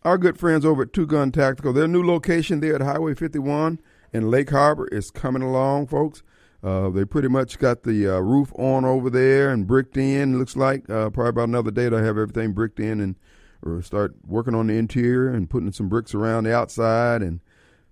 [0.04, 3.80] our good friends over at Two Gun Tactical, their new location there at Highway 51
[4.14, 6.22] in Lake Harbor is coming along, folks.
[6.64, 10.40] Uh, they pretty much got the uh, roof on over there and bricked in.
[10.40, 13.16] Looks like uh, probably about another day they'll have everything bricked in and
[13.64, 17.22] or start working on the interior and putting some bricks around the outside.
[17.22, 17.40] And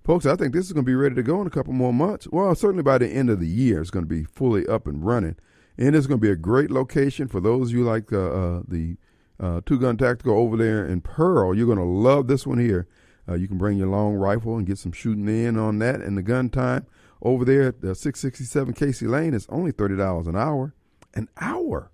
[0.04, 1.94] folks, I think this is going to be ready to go in a couple more
[1.94, 2.28] months.
[2.32, 5.06] Well, certainly by the end of the year, it's going to be fully up and
[5.06, 5.36] running.
[5.78, 8.62] And it's going to be a great location for those of you like uh, uh,
[8.68, 8.98] the
[9.40, 11.56] uh, Two Gun Tactical over there in Pearl.
[11.56, 12.88] You're going to love this one here.
[13.28, 16.02] Uh, you can bring your long rifle and get some shooting in on that.
[16.02, 16.86] And the gun time
[17.22, 20.76] over there at the 667 Casey Lane is only $30 an hour.
[21.16, 21.92] An hour.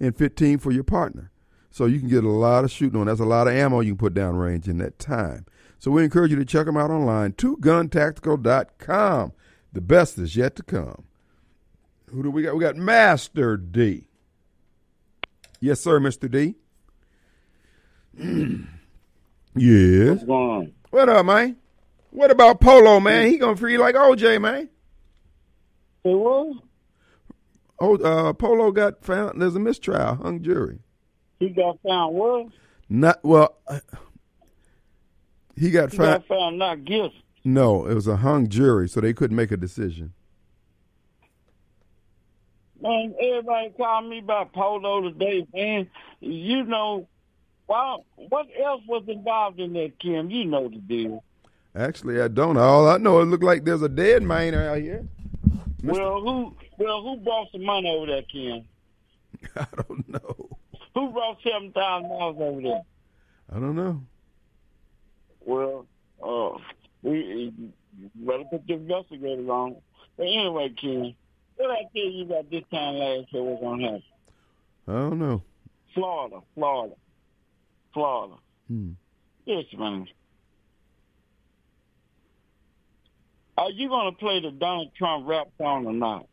[0.00, 1.30] And 15 for your partner.
[1.70, 3.06] So you can get a lot of shooting on.
[3.06, 5.46] That's a lot of ammo you can put down range in that time.
[5.82, 7.32] So we encourage you to check them out online.
[7.32, 9.32] TwoGunTactical.com.
[9.72, 11.02] The best is yet to come.
[12.10, 12.54] Who do we got?
[12.54, 14.04] We got Master D.
[15.58, 16.30] Yes, sir, Mr.
[16.30, 16.54] D.
[19.56, 20.10] yes.
[20.10, 20.72] What's going on?
[20.90, 21.56] What up, man?
[22.10, 23.26] What about Polo, man?
[23.26, 24.68] He gonna free like OJ, man.
[26.04, 26.58] It was.
[27.80, 29.42] Oh, uh, Polo got found.
[29.42, 30.78] There's a mistrial, hung jury.
[31.40, 32.46] He got found what?
[32.88, 33.56] Not well.
[33.66, 33.80] uh,
[35.62, 36.26] He got He found.
[36.26, 37.22] got found not guilty.
[37.44, 40.12] No, it was a hung jury, so they couldn't make a decision.
[42.80, 45.88] Man, everybody called me by Polo today, man.
[46.18, 47.06] You know,
[47.68, 50.30] well, what else was involved in that, Kim?
[50.30, 51.22] You know the deal.
[51.76, 52.56] Actually, I don't.
[52.56, 55.06] All I know, it looked like there's a dead miner out here.
[55.84, 58.64] Well, who well who brought some money over there, Kim?
[59.56, 60.48] I don't know.
[60.94, 62.82] Who brought seven thousand dollars over there?
[63.54, 64.02] I don't know.
[65.44, 65.86] Well,
[66.22, 66.58] uh,
[67.02, 67.52] we
[67.98, 69.76] you better put the investigators on.
[70.16, 71.14] But anyway, Kim,
[71.56, 74.02] what I tell you about this time last year was gonna happen?
[74.88, 75.42] I don't know.
[75.94, 76.94] Florida, Florida,
[77.92, 78.34] Florida.
[78.68, 78.92] Hmm.
[79.44, 80.06] Yes, man.
[83.58, 86.26] Are you gonna play the Donald Trump rap song or not?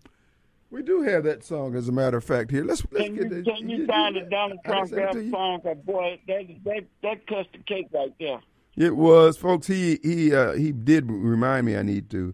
[0.71, 2.51] We do have that song, as a matter of fact.
[2.51, 5.61] Here, let's let's Can get you, the, can you find the Donald Trump rap song?
[5.65, 5.75] you.
[5.75, 8.39] boy, that that that cuts the cake right there.
[8.77, 9.67] It was, folks.
[9.67, 12.33] He he uh, he did remind me I need to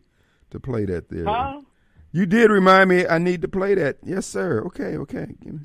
[0.52, 1.26] to play that there.
[1.26, 1.62] Huh?
[2.12, 3.98] You did remind me I need to play that.
[4.04, 4.62] Yes, sir.
[4.68, 5.28] Okay, okay.
[5.44, 5.60] Give me-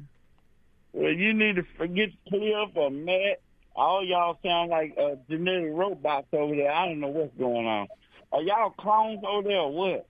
[0.92, 3.40] Well, you need to forget Cliff or Matt.
[3.76, 6.72] All y'all sound like uh, genetic robots over there.
[6.72, 7.86] I don't know what's going on.
[8.32, 10.06] Are y'all clones over there or what?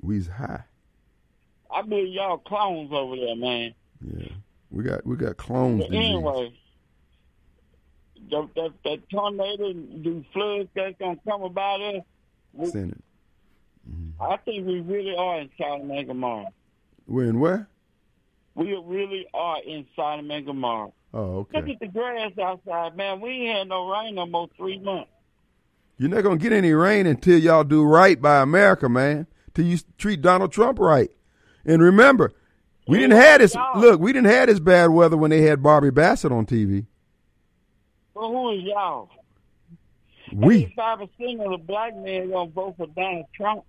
[0.00, 0.64] We's high.
[1.70, 3.74] I believe y'all clones over there, man.
[4.04, 4.28] Yeah,
[4.70, 5.84] we got we got clones.
[5.84, 6.52] But anyway,
[8.30, 12.02] that, that, that tornado, the floods that's going to come about us,
[12.52, 13.04] we, Send it.
[13.90, 14.22] Mm-hmm.
[14.22, 16.48] I think we really are in Sodom and Gomorrah.
[17.06, 17.68] We're in where?
[18.54, 20.92] We really are in Sodom and Gomorrah.
[21.12, 23.20] Oh, Look at the grass outside, man.
[23.20, 25.10] We ain't had no rain no more three months.
[25.98, 29.26] You're not gonna get any rain until y'all do right by America, man.
[29.54, 31.10] Till you treat Donald Trump right.
[31.64, 32.34] And remember,
[32.86, 33.56] we didn't have this.
[33.76, 36.86] Look, we didn't have this bad weather when they had Barbie Bassett on TV.
[38.16, 39.10] Well, who is y'all?
[40.32, 40.72] We.
[40.74, 43.64] Five percent of the black men gonna vote for Donald Trump.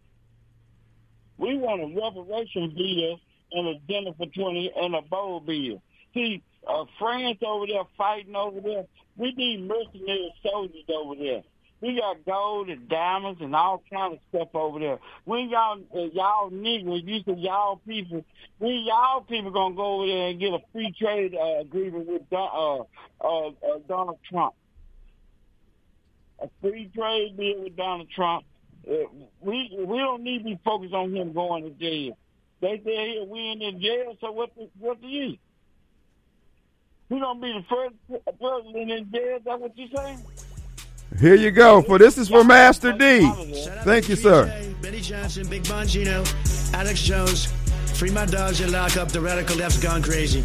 [1.37, 3.19] We want a reparation bill
[3.51, 5.81] and a dinner for twenty and a bowl bill.
[6.13, 8.85] See, uh, France over there fighting over there.
[9.17, 11.43] We need mercenary soldiers over there.
[11.79, 14.99] We got gold and diamonds and all kind of stuff over there.
[15.25, 18.25] When y'all uh, y'all niggas, you say y'all people,
[18.59, 22.23] we y'all people gonna go over there and get a free trade uh, agreement with
[22.31, 22.77] uh,
[23.21, 23.51] uh, uh,
[23.87, 24.55] Donald Trump
[26.39, 28.45] a free trade deal with Donald Trump.
[28.89, 29.07] Uh,
[29.41, 32.17] we we don't need to be focused on him going to jail.
[32.61, 35.37] They say here we in the jail, so what the, what do you?
[37.09, 37.95] He gonna be the first
[38.39, 39.37] president in jail?
[39.37, 40.23] Is that what you saying?
[41.19, 41.81] Here you go.
[41.81, 43.29] For this is for Master D.
[43.83, 44.45] Thank you, sir.
[44.81, 46.23] Benny Johnson, Big Bongino,
[46.73, 47.51] Alex Jones.
[47.97, 49.11] Free my dogs and lock up.
[49.11, 50.43] The radical left's gone crazy.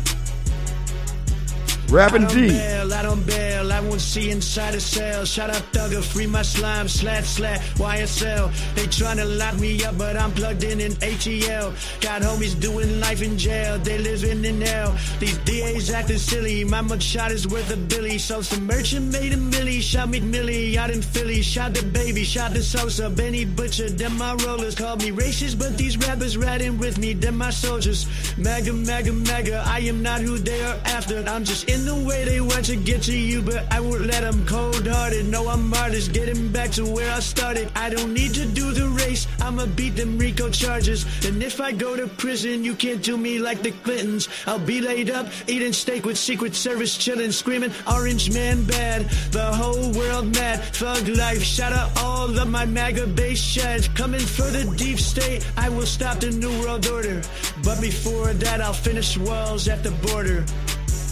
[1.93, 2.49] Rapping D.
[2.49, 5.26] bail, I don't bail, I won't see inside a cell.
[5.26, 8.51] Shout out Thugger, free my slime, slat, slat, YSL.
[8.74, 12.01] They tryna lock me up, but I'm plugged in in ATL.
[12.01, 14.97] Got homies doing life in jail, they living in hell.
[15.20, 18.16] These DAs acting silly, my mugshot is worth a billy.
[18.16, 21.43] So some merchant made a milli, shot McMillie out in Philly.
[21.43, 24.74] Shot the baby, shot the Sosa, Benny Butcher, them my rollers.
[24.74, 28.07] Called me racist, but these rappers riding with me, them my soldiers.
[28.38, 31.22] Mega, mega, mega, I am not who they are after.
[31.28, 34.22] I'm just in the way they want to get to you, but I won't let
[34.22, 35.26] them cold hearted.
[35.26, 37.70] No, I'm artist, getting back to where I started.
[37.74, 41.04] I don't need to do the race, I'ma beat them Rico charges.
[41.26, 44.28] And if I go to prison, you can't do me like the Clintons.
[44.46, 49.08] I'll be laid up, eating steak with Secret Service, chilling, screaming, Orange Man bad.
[49.30, 51.42] The whole world mad, thug life.
[51.42, 53.88] Shout out all of my MAGA base sheds.
[53.88, 57.22] Coming for the deep state, I will stop the New World Order.
[57.62, 60.44] But before that, I'll finish walls at the border.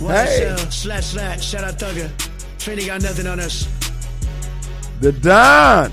[0.01, 0.55] Hey.
[0.57, 2.09] YSL, slash slash, shout out Thugger.
[2.59, 3.69] Trini got nothing on us.
[5.01, 5.93] The Don.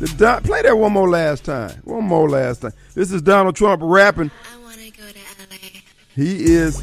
[0.00, 0.42] The Don.
[0.42, 1.70] Play that one more last time.
[1.84, 2.72] One more last time.
[2.94, 4.30] This is Donald Trump rapping.
[4.52, 5.18] I want to go to
[5.50, 5.80] LA.
[6.14, 6.76] He is.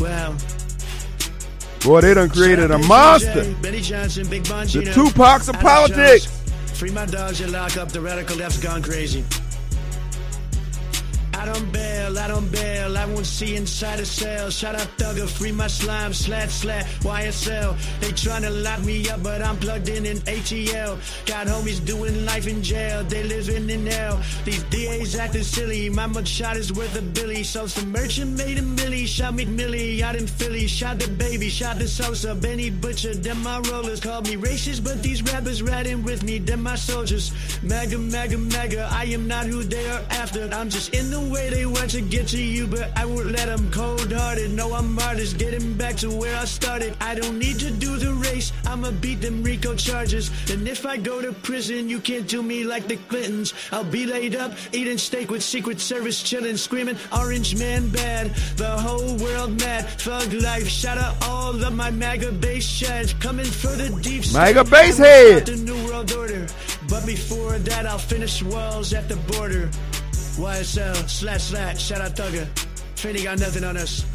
[0.00, 0.36] Wow.
[1.84, 3.42] Boy, they done created a monster.
[3.42, 6.24] DJ, Benny Johnson, Big Bongino, The Tupacs of politics.
[6.24, 6.78] Jones.
[6.78, 7.90] Free my dogs and lock up.
[7.90, 9.24] The radical left's gone crazy.
[11.40, 14.50] I don't bail, I don't bail, I won't see inside a cell.
[14.50, 17.78] Shout out Thugger, free my slime, slat, slat, YSL.
[18.00, 20.98] They tryna lock me up, but I'm plugged in in ATL.
[21.24, 24.20] Got homies doing life in jail, they living in hell.
[24.44, 27.42] These DAs acting silly, my mugshot is worth a billy.
[27.42, 30.66] So some merchant made a milli, shot McMillie out in Philly.
[30.66, 34.00] Shot the baby, shot the Sosa, Benny Butcher, them my rollers.
[34.00, 37.32] Called me racist, but these rappers riding with me, them my soldiers.
[37.62, 40.46] Mega, mega, mega, I am not who they are after.
[40.52, 43.46] I'm just in the way they want to get to you, but I won't let
[43.46, 44.50] them cold hearted.
[44.50, 46.96] No, I'm artist, getting back to where I started.
[47.00, 50.30] I don't need to do the race, I'ma beat them Rico charges.
[50.50, 53.54] And if I go to prison, you can't do me like the Clintons.
[53.72, 58.34] I'll be laid up, eating steak with Secret Service, chilling, screaming, Orange Man bad.
[58.56, 60.68] The whole world mad, thug life.
[60.68, 64.24] Shout out all of my MAGA base shads, coming for the deep.
[64.32, 65.46] MAGA base head.
[65.46, 66.46] The New World Order.
[66.88, 69.70] But before that, I'll finish walls at the border.
[70.40, 72.46] YSL, slash slash, shout out Thugger.
[72.96, 74.06] Finny got nothing on us.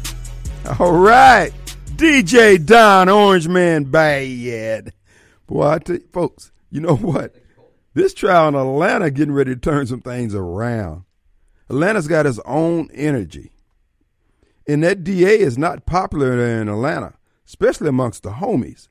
[0.80, 1.52] All right.
[1.94, 4.92] DJ Don Orange Man bad.
[5.46, 7.36] Boy, I tell you, folks, you know what?
[7.94, 11.04] This trial in Atlanta getting ready to turn some things around.
[11.70, 13.52] Atlanta's got its own energy.
[14.66, 17.14] And that DA is not popular in Atlanta,
[17.46, 18.88] especially amongst the homies.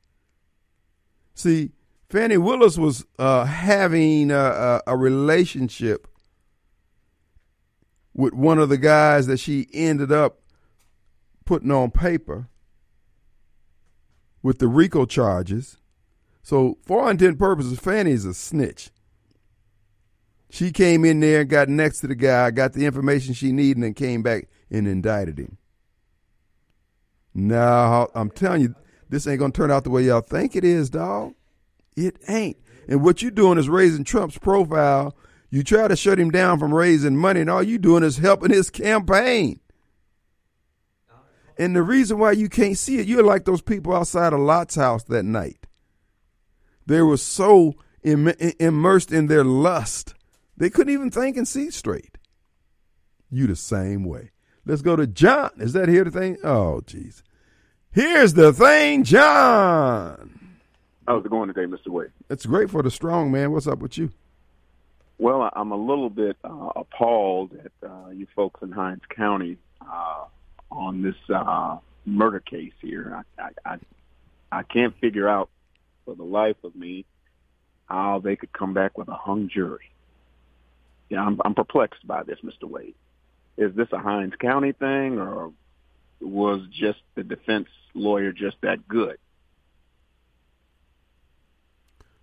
[1.34, 1.72] See,
[2.08, 6.08] Fani Willis was uh, having a, a, a relationship
[8.16, 10.40] with one of the guys that she ended up
[11.44, 12.48] putting on paper
[14.42, 15.76] with the RICO charges.
[16.42, 18.90] So, for all intent purposes, Fani's a snitch.
[20.48, 23.82] She came in there, and got next to the guy, got the information she needed,
[23.82, 25.58] and came back and indicted him.
[27.34, 28.74] Now, I'm telling you,
[29.10, 31.34] this ain't gonna turn out the way y'all think it is, dog.
[31.96, 32.56] It ain't.
[32.88, 35.14] And what you're doing is raising Trump's profile.
[35.56, 38.50] You try to shut him down from raising money, and all you doing is helping
[38.50, 39.58] his campaign.
[41.56, 44.74] And the reason why you can't see it, you're like those people outside of Lot's
[44.74, 45.66] house that night.
[46.84, 50.12] They were so Im- immersed in their lust,
[50.58, 52.18] they couldn't even think and see straight.
[53.30, 54.32] You the same way.
[54.66, 55.52] Let's go to John.
[55.56, 56.36] Is that here the thing?
[56.44, 57.22] Oh, jeez.
[57.92, 60.58] Here's the thing, John.
[61.08, 61.88] How's it going today, Mr.
[61.88, 62.10] Wade?
[62.28, 63.52] It's great for the strong man.
[63.52, 64.10] What's up with you?
[65.18, 70.24] Well, I'm a little bit uh, appalled at uh, you folks in Hinds County uh,
[70.70, 73.22] on this uh, murder case here.
[73.38, 73.78] I, I, I,
[74.52, 75.48] I can't figure out
[76.04, 77.06] for the life of me
[77.86, 79.90] how they could come back with a hung jury.
[81.08, 82.68] Yeah, I'm, I'm perplexed by this, Mr.
[82.68, 82.94] Wade.
[83.56, 85.52] Is this a Hinds County thing, or
[86.20, 89.16] was just the defense lawyer just that good?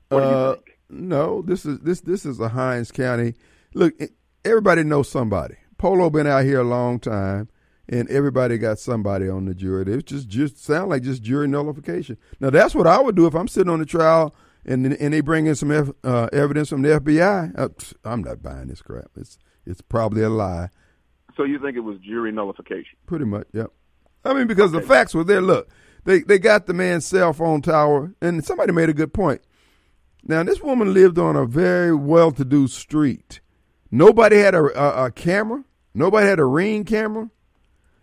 [0.10, 0.73] What do you Uh, think?
[0.94, 3.34] No, this is this this is a Hinds County.
[3.74, 3.94] Look,
[4.46, 5.56] everybody knows somebody.
[5.78, 7.50] Polo been out here a long time,
[7.90, 9.92] and everybody got somebody on the jury.
[9.94, 12.18] It's just just sound like just jury nullification.
[12.40, 14.36] Now that's what I would do if I'm sitting on the trial
[14.66, 17.54] and and they bring in some F, uh, evidence from the FBI.
[17.58, 17.70] Uh,
[18.06, 19.12] I'm not buying this crap.
[19.18, 20.70] It's it's probably a lie.
[21.36, 22.98] So you think it was jury nullification?
[23.08, 23.72] Pretty much, yep.
[24.24, 25.42] I mean, because the facts were there.
[25.42, 25.70] Look,
[26.06, 29.42] they they got the man's cell phone tower, and somebody made a good point.
[30.26, 33.42] Now, this woman lived on a very well-to-do street.
[33.92, 35.64] Nobody had a, a, a camera.
[35.94, 37.30] Nobody had a ring camera,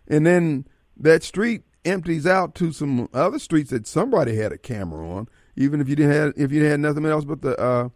[0.07, 0.65] and then
[0.95, 5.27] that street empties out to some other streets that somebody had a camera on.
[5.57, 7.89] Even if you didn't have if you had nothing else but the uh,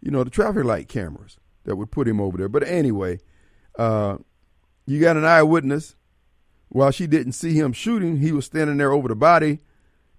[0.00, 2.48] you know the traffic light cameras that would put him over there.
[2.48, 3.18] But anyway,
[3.76, 4.18] uh,
[4.86, 5.96] you got an eyewitness.
[6.68, 9.58] While she didn't see him shooting, he was standing there over the body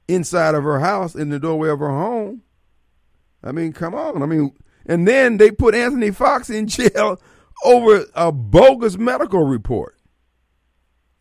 [0.09, 2.41] inside of her house in the doorway of her home.
[3.43, 4.21] I mean, come on.
[4.21, 4.51] I mean,
[4.85, 7.19] and then they put Anthony Fox in jail
[7.65, 9.97] over a bogus medical report.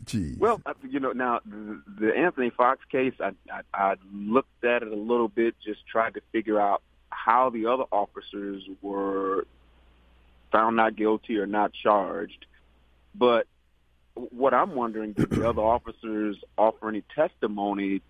[0.05, 0.39] Jeez.
[0.39, 4.83] Well, I- you know, now the, the Anthony Fox case, I, I I looked at
[4.83, 9.47] it a little bit, just tried to figure out how the other officers were
[10.53, 12.47] found not guilty or not charged.
[13.15, 13.47] But
[14.15, 18.01] what I'm wondering, did the other officers offer any testimony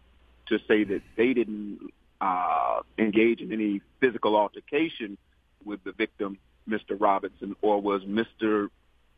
[0.46, 1.80] to say that they didn't
[2.20, 5.16] uh, engage in any physical altercation
[5.64, 6.98] with the victim, Mr.
[6.98, 8.68] Robinson, or was Mr.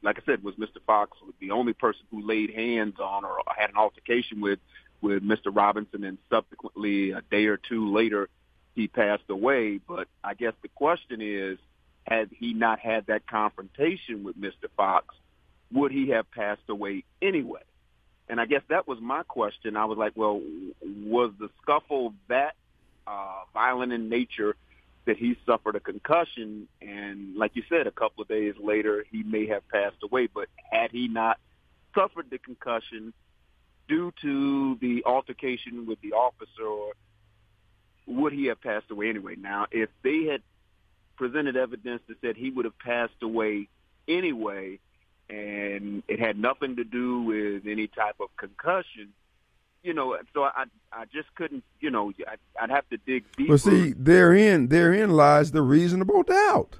[0.02, 0.82] Like I said, was Mr.
[0.86, 4.58] Fox the only person who laid hands on or had an altercation with
[5.00, 5.54] with Mr.
[5.54, 8.28] Robinson, and subsequently a day or two later
[8.74, 9.78] he passed away.
[9.78, 11.58] But I guess the question is,
[12.06, 14.68] had he not had that confrontation with Mr.
[14.76, 15.14] Fox,
[15.72, 17.62] would he have passed away anyway?
[18.28, 19.76] And I guess that was my question.
[19.76, 20.40] I was like, well,
[21.04, 22.54] was the scuffle that
[23.06, 24.56] uh, violent in nature
[25.04, 26.68] that he suffered a concussion?
[26.80, 30.28] And like you said, a couple of days later, he may have passed away.
[30.32, 31.38] But had he not
[31.94, 33.12] suffered the concussion
[33.88, 36.96] due to the altercation with the officer,
[38.06, 39.36] would he have passed away anyway?
[39.36, 40.42] Now, if they had
[41.16, 43.68] presented evidence that said he would have passed away
[44.08, 44.78] anyway,
[45.28, 49.12] and it had nothing to do with any type of concussion,
[49.82, 53.54] you know, so I I just couldn't, you know, I, I'd have to dig deeper.
[53.54, 56.76] But see, therein therein lies the reasonable doubt.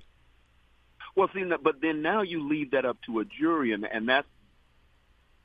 [1.14, 4.28] Well, see, but then now you leave that up to a jury, and and that's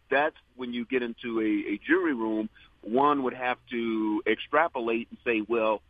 [0.10, 2.50] that's when you get into a, a jury room.
[2.82, 5.82] One would have to extrapolate and say, well,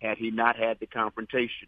[0.00, 1.66] had he not had the confrontation,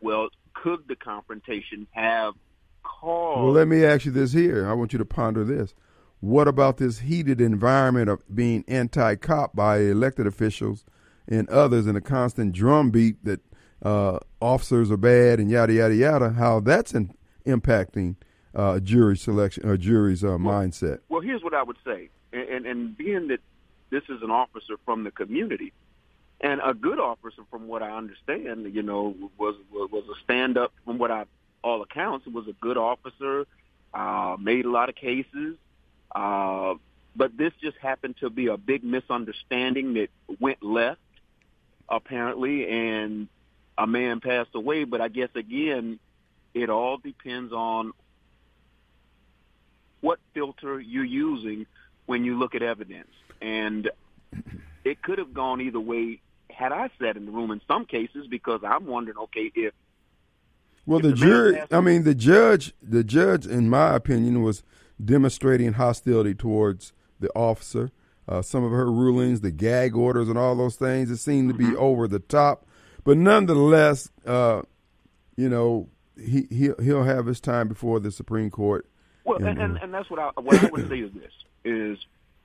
[0.00, 2.34] well, could the confrontation have
[2.82, 3.42] caused?
[3.42, 4.66] Well, let me ask you this here.
[4.66, 5.74] I want you to ponder this.
[6.20, 10.84] What about this heated environment of being anti-cop by elected officials
[11.28, 13.40] and others, and a constant drumbeat that
[13.82, 16.30] uh, officers are bad and yada yada yada?
[16.30, 17.14] How that's in,
[17.46, 18.16] impacting
[18.54, 21.00] uh, jury selection or jury's uh, well, mindset?
[21.08, 23.40] Well, here's what I would say, and, and, and being that
[23.90, 25.72] this is an officer from the community,
[26.40, 30.72] and a good officer, from what I understand, you know, was was a stand up.
[30.84, 31.26] From what I
[31.62, 33.46] all accounts, was a good officer.
[33.94, 35.56] Uh, made a lot of cases.
[36.14, 36.74] Uh,
[37.16, 41.00] but this just happened to be a big misunderstanding that went left,
[41.88, 43.28] apparently, and
[43.76, 44.84] a man passed away.
[44.84, 45.98] But I guess, again,
[46.54, 47.92] it all depends on
[50.00, 51.66] what filter you're using
[52.06, 53.10] when you look at evidence.
[53.40, 53.90] And
[54.84, 58.26] it could have gone either way had I sat in the room in some cases
[58.28, 59.74] because I'm wondering, okay, if
[60.86, 64.62] well, the, the jury, I mean, the judge, the judge, in my opinion, was
[65.02, 67.90] demonstrating hostility towards the officer.
[68.28, 71.54] Uh, some of her rulings, the gag orders, and all those things, it seemed to
[71.54, 71.78] be mm-hmm.
[71.78, 72.66] over the top.
[73.04, 74.62] But nonetheless, uh,
[75.36, 75.88] you know,
[76.22, 78.86] he he'll, he'll have his time before the Supreme Court.
[79.24, 81.32] Well, and, and, and that's what I what I would say is this:
[81.64, 81.98] is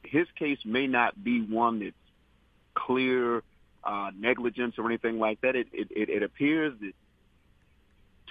[0.03, 1.95] his case may not be one that's
[2.75, 3.43] clear
[3.83, 5.55] uh, negligence or anything like that.
[5.55, 6.93] It, it it appears that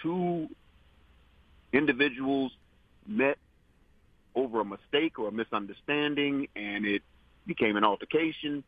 [0.02, 0.48] two
[1.72, 2.52] individuals
[3.06, 3.38] met
[4.34, 7.02] over a mistake or a misunderstanding, and it
[7.46, 8.64] became an altercation.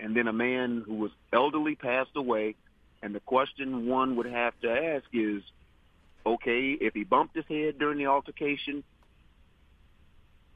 [0.00, 2.56] And then a man who was elderly passed away.
[3.02, 5.42] And the question one would have to ask is,
[6.24, 8.84] okay, if he bumped his head during the altercation,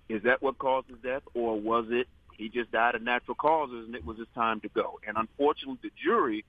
[0.08, 3.86] is that what caused his death, or was it he just died of natural causes
[3.86, 5.00] and it was his time to go?
[5.06, 6.44] And unfortunately, the jury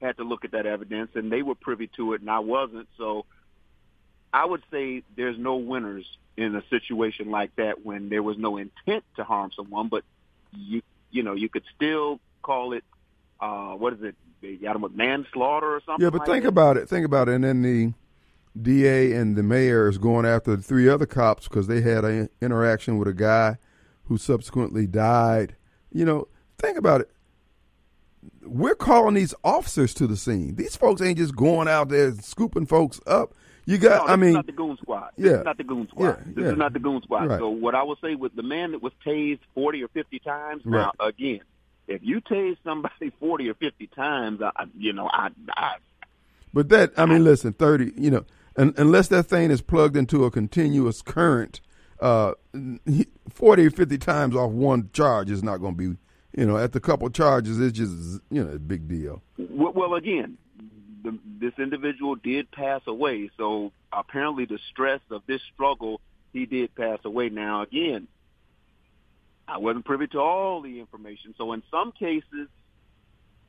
[0.00, 2.88] had to look at that evidence, and they were privy to it, and I wasn't.
[2.96, 3.24] So
[4.32, 6.06] I would say there's no winners
[6.36, 10.04] in a situation like that when there was no intent to harm someone, but
[10.52, 12.84] you you know you could still call it
[13.40, 14.14] uh, what is it?
[14.40, 16.04] They got him with manslaughter or something.
[16.04, 16.48] Yeah, but like think that.
[16.48, 16.88] about it.
[16.88, 17.34] Think about it.
[17.34, 17.92] And then the
[18.60, 22.28] DA and the mayor is going after the three other cops because they had an
[22.40, 23.58] interaction with a guy
[24.04, 25.56] who subsequently died.
[25.92, 26.28] You know,
[26.58, 27.10] think about it.
[28.42, 30.56] We're calling these officers to the scene.
[30.56, 33.34] These folks ain't just going out there scooping folks up.
[33.66, 34.06] You got.
[34.06, 35.10] No, I mean, not the goon squad.
[35.16, 36.04] This yeah, not the goon squad.
[36.04, 36.52] Yeah, this yeah.
[36.52, 37.28] is not the goon squad.
[37.28, 37.38] Right.
[37.38, 40.62] So what I would say with the man that was tased forty or fifty times.
[40.64, 40.90] Right.
[40.98, 41.40] Now again,
[41.86, 45.76] if you tase somebody forty or fifty times, I, you know, I, I.
[46.52, 47.92] But that, I mean, listen, thirty.
[47.96, 48.24] You know,
[48.56, 51.60] un, unless that thing is plugged into a continuous current,
[52.00, 52.32] uh,
[53.30, 55.98] forty or fifty times off one charge is not going to be.
[56.36, 59.22] You know, at the couple charges, it's just you know a big deal.
[59.38, 60.36] Well, well again,
[61.04, 63.30] the, this individual did pass away.
[63.36, 66.00] So apparently, the stress of this struggle,
[66.32, 67.28] he did pass away.
[67.28, 68.08] Now, again,
[69.46, 71.34] I wasn't privy to all the information.
[71.36, 72.48] So in some cases,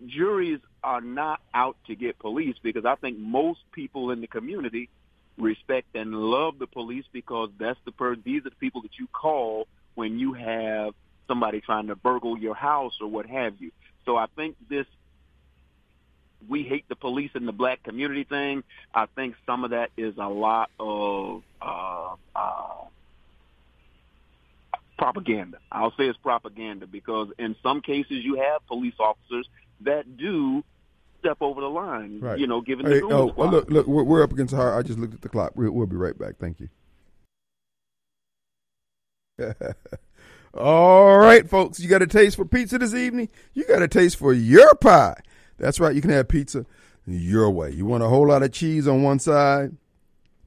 [0.06, 4.89] juries are not out to get police because I think most people in the community
[5.38, 9.08] respect and love the police because that's the per- these are the people that you
[9.08, 10.93] call when you have
[11.28, 13.72] somebody trying to burgle your house or what have you.
[14.06, 14.86] So I think this
[16.47, 18.63] we hate the police in the black community thing.
[18.93, 22.85] I think some of that is a lot of uh, uh,
[24.97, 25.57] propaganda.
[25.72, 29.47] I'll say it's propaganda because in some cases you have police officers
[29.81, 30.63] that do
[31.19, 32.19] step over the line.
[32.19, 32.39] Right.
[32.39, 33.51] You know, given Hey, the oh, squad.
[33.51, 34.77] look, look, we're, we're up against our.
[34.77, 35.53] I just looked at the clock.
[35.55, 36.35] We'll, we'll be right back.
[36.39, 36.69] Thank you.
[40.57, 43.27] All right, folks, you got a taste for pizza this evening?
[43.53, 45.19] You got a taste for your pie.
[45.57, 46.65] That's right, you can have pizza
[47.07, 47.72] your way.
[47.72, 49.76] You want a whole lot of cheese on one side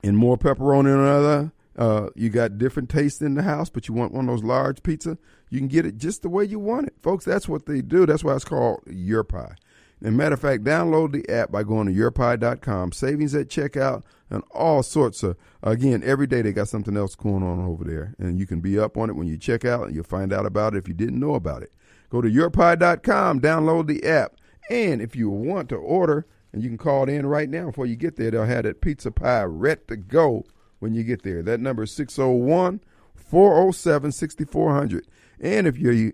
[0.02, 1.52] and more pepperoni on another.
[1.76, 4.82] Uh, you got different tastes in the house, but you want one of those large
[4.82, 5.16] pizza,
[5.48, 6.94] you can get it just the way you want it.
[7.02, 8.04] Folks, that's what they do.
[8.04, 9.54] That's why it's called Your Pie.
[10.02, 12.92] And matter of fact, download the app by going to yourpie.com.
[12.92, 17.42] Savings at checkout and all sorts of, again, every day they got something else going
[17.42, 18.14] on over there.
[18.18, 20.46] And you can be up on it when you check out and you'll find out
[20.46, 21.72] about it if you didn't know about it.
[22.10, 24.34] Go to yourpie.com, download the app.
[24.68, 27.86] And if you want to order, and you can call it in right now before
[27.86, 30.44] you get there, they'll have that pizza pie ready to go
[30.78, 31.42] when you get there.
[31.42, 32.80] That number is 601
[33.14, 35.06] 407 6400.
[35.40, 36.12] And if you're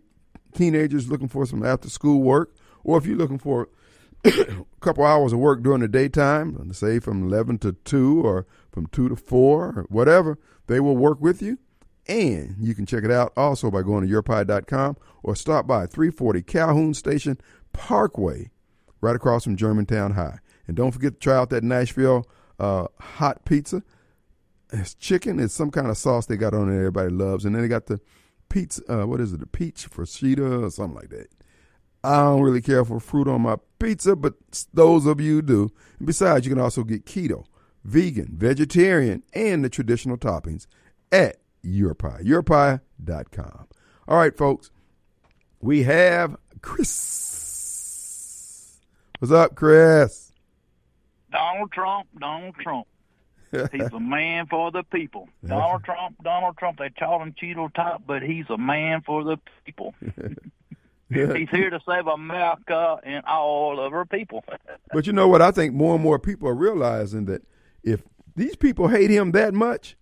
[0.54, 3.68] teenagers looking for some after school work, or if you're looking for
[4.24, 8.86] a couple hours of work during the daytime, say from 11 to 2 or from
[8.88, 11.58] 2 to 4 or whatever, they will work with you.
[12.06, 16.42] And you can check it out also by going to yourpie.com or stop by 340
[16.42, 17.38] Calhoun Station
[17.74, 18.50] Parkway,
[19.02, 20.38] right across from Germantown High.
[20.66, 22.26] And don't forget to try out that Nashville
[22.58, 23.82] uh, hot pizza.
[24.72, 25.38] It's chicken.
[25.38, 27.44] It's some kind of sauce they got on it everybody loves.
[27.44, 28.00] And then they got the
[28.48, 31.28] pizza, uh, what is it, the peach fresita or something like that.
[32.02, 34.34] I don't really care for fruit on my pizza, but
[34.72, 35.70] those of you do.
[35.98, 37.46] And besides, you can also get keto,
[37.82, 40.66] vegan, vegetarian, and the traditional toppings
[41.10, 43.68] at Your Pie, yourpie.com.
[44.06, 44.70] All right, folks,
[45.60, 47.33] we have Chris.
[49.24, 50.32] What's up, Chris?
[51.32, 52.86] Donald Trump, Donald Trump.
[53.72, 55.30] He's a man for the people.
[55.42, 56.78] Donald Trump, Donald Trump.
[56.78, 59.94] They call him Cheeto Top, but he's a man for the people.
[61.08, 64.44] he's here to save America and all of her people.
[64.92, 65.40] but you know what?
[65.40, 67.46] I think more and more people are realizing that
[67.82, 68.02] if
[68.36, 69.96] these people hate him that much,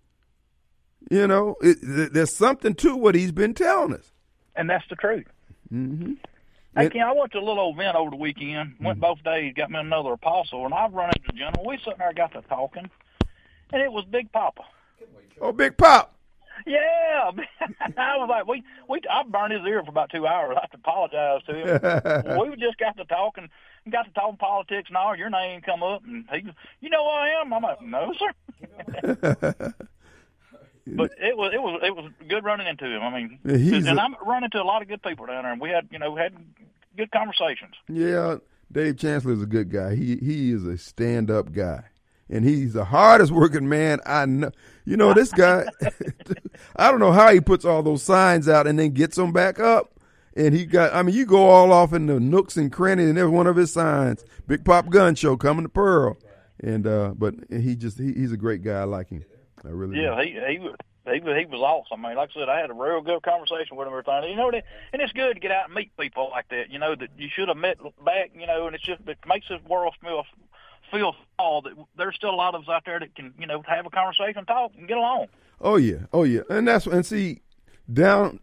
[1.13, 1.79] you know, it,
[2.13, 4.11] there's something to what he's been telling us.
[4.57, 5.27] And that's the truth.
[5.73, 6.15] Mm-hmm.
[6.75, 8.77] Hey, Ken, I went to a little event over the weekend.
[8.81, 9.01] Went hmm.
[9.01, 11.69] both days, got me another apostle, and I've run into a gentleman.
[11.69, 12.89] We sitting there, got to talking,
[13.73, 14.63] and it was Big Papa.
[15.41, 16.15] Oh, Big Pop.
[16.67, 17.31] Yeah,
[17.97, 20.57] I was like, we we I burned his ear for about two hours.
[20.57, 22.39] I have to apologize to him.
[22.39, 23.49] we just got to talking,
[23.91, 25.17] got to talking politics and all.
[25.17, 26.43] Your name come up, and he,
[26.81, 27.53] you know who I am.
[27.53, 29.75] I'm like, no, sir.
[30.87, 33.03] but it was it was it was good running into him.
[33.03, 35.61] I mean, He's and I'm running into a lot of good people down there, and
[35.61, 36.35] we had you know had
[36.97, 37.75] good conversations.
[37.89, 38.37] Yeah,
[38.71, 39.95] Dave Chancellor is a good guy.
[39.95, 41.85] He he is a stand up guy,
[42.29, 44.51] and he's the hardest working man I know.
[44.85, 45.67] You know this guy.
[46.77, 49.61] I don't know how he puts all those signs out and then gets them back
[49.61, 49.91] up.
[50.35, 50.95] And he got.
[50.95, 53.55] I mean, you go all off in the nooks and crannies and every one of
[53.55, 54.25] his signs.
[54.47, 56.17] Big Pop Gun Show coming to Pearl,
[56.59, 58.81] and uh, but he just he, he's a great guy.
[58.81, 59.25] I like him.
[59.65, 60.01] I really.
[60.01, 60.75] Yeah, he he was
[61.05, 62.05] he was he was awesome.
[62.05, 63.95] I mean, like I said, I had a real good conversation with him.
[63.95, 66.49] and Everything, you know, that, and it's good to get out and meet people like
[66.51, 66.71] that.
[66.71, 68.31] You know that you should have met back.
[68.39, 70.25] You know, and it's just it makes this world feel
[70.91, 71.63] feel small.
[71.63, 73.91] That there's still a lot of us out there that can you know have a
[73.91, 75.27] conversation, talk, and get along.
[75.61, 77.43] Oh yeah, oh yeah, and that's and see
[77.93, 78.41] down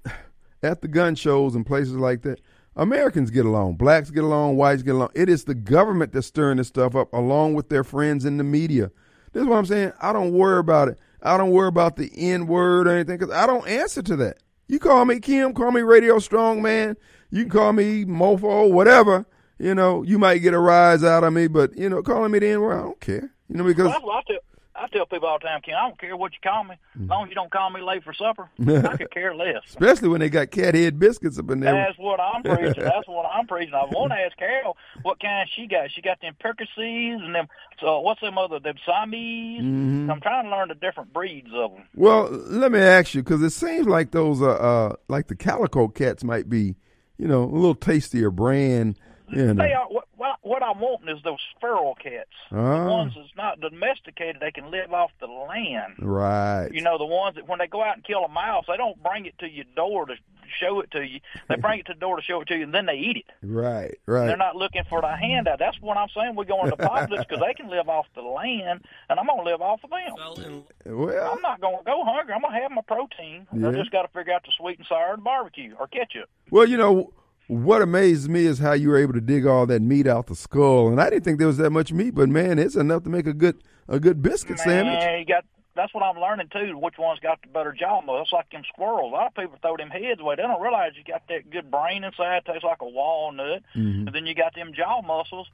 [0.63, 2.41] at the gun shows and places like that,
[2.75, 5.09] Americans get along, blacks get along, whites get along.
[5.15, 8.43] It is the government that's stirring this stuff up, along with their friends in the
[8.43, 8.91] media.
[9.31, 9.93] This is what I'm saying.
[10.01, 10.97] I don't worry about it.
[11.21, 14.37] I don't worry about the N word or anything because I don't answer to that.
[14.67, 16.95] You call me Kim, call me Radio Strong Man.
[17.31, 19.25] You can call me Mofo, whatever.
[19.57, 22.39] You know, you might get a rise out of me, but you know, calling me
[22.39, 23.31] the N word, I don't care.
[23.49, 24.37] You know, because Well, I tell
[24.81, 27.03] I tell people all the time, Ken, I don't care what you call me, Mm-hmm.
[27.03, 28.49] as long as you don't call me late for supper.
[28.89, 29.61] I could care less.
[29.67, 31.73] especially when they got cat head biscuits up in there.
[31.73, 32.83] That's what I'm preaching.
[32.83, 33.73] That's what I'm preaching.
[33.73, 35.91] I want to ask Carol what kind she got.
[35.91, 37.47] She got them Percocets and them.
[37.79, 39.61] So what's them other them Siamese?
[39.61, 40.11] Mhm.
[40.11, 41.83] I'm trying to learn the different breeds of them.
[41.95, 45.87] Well, let me ask you because it seems like those uh, uh like the calico
[45.87, 46.75] cats might be,
[47.17, 48.97] you know, a little tastier brand.
[49.31, 52.29] You know, They are, what, what, what I'm wanting is those feral cats.
[52.51, 52.83] Ah.
[52.83, 55.95] The ones that's not domesticated, they can live off the land.
[55.99, 56.69] right?
[56.71, 59.01] You know, the ones that when they go out and kill a mouse, they don't
[59.01, 60.15] bring it to your door to
[60.59, 61.19] show it to you.
[61.47, 63.17] They bring it to the door to show it to you, and then they eat
[63.17, 63.25] it.
[63.43, 64.27] Right, right.
[64.27, 65.59] They're not looking for the handout.
[65.59, 66.35] That's what I'm saying.
[66.35, 69.49] We're going to politics because they can live off the land, and I'm going to
[69.49, 70.63] live off of them.
[70.85, 72.33] Well, I'm not going to go hungry.
[72.33, 73.47] I'm going to have my protein.
[73.53, 73.69] Yeah.
[73.69, 76.29] I just got to figure out the sweet and sour and barbecue or ketchup.
[76.49, 77.13] Well, you know
[77.49, 80.35] what amazes me is how you were able to dig all that meat out the
[80.35, 83.09] skull, and I didn't think there was that much meat, but man, it's enough to
[83.09, 83.57] make a good
[83.87, 84.99] a good biscuit sandwich.
[84.99, 85.43] Man, you got.
[85.75, 86.77] That's what I'm learning too.
[86.77, 88.21] Which one's got the better jaw muscle?
[88.21, 89.11] It's like them squirrels.
[89.11, 90.35] A lot of people throw them heads away.
[90.35, 92.43] They don't realize you got that good brain inside.
[92.45, 94.05] Tastes like a walnut, Mhm.
[94.07, 95.47] and then you got them jaw muscles.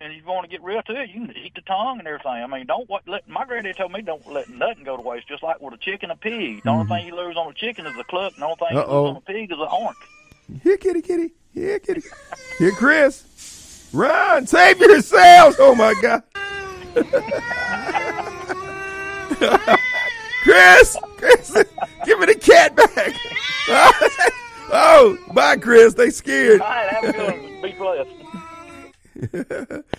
[0.00, 2.08] And if you want to get real to it, you can eat the tongue and
[2.08, 2.32] everything.
[2.32, 5.28] I mean, don't what, let my granddad told me don't let nothing go to waste.
[5.28, 6.62] Just like with a chicken, and a pig.
[6.62, 8.32] The only thing you lose on a chicken is the cluck.
[8.34, 9.02] and The only thing you Uh-oh.
[9.02, 9.94] lose on a pig is the horn.
[10.62, 11.32] Here, kitty, kitty.
[11.52, 12.02] Here, kitty.
[12.58, 13.88] Here, Chris.
[13.92, 15.56] Run, save yourselves.
[15.58, 16.22] Oh my God.
[20.42, 21.52] Chris, Chris,
[22.04, 23.14] give me the cat back.
[24.72, 25.94] oh, bye, Chris.
[25.94, 26.60] They scared.
[26.60, 27.62] All right, have a good one.
[27.62, 28.10] Be blessed.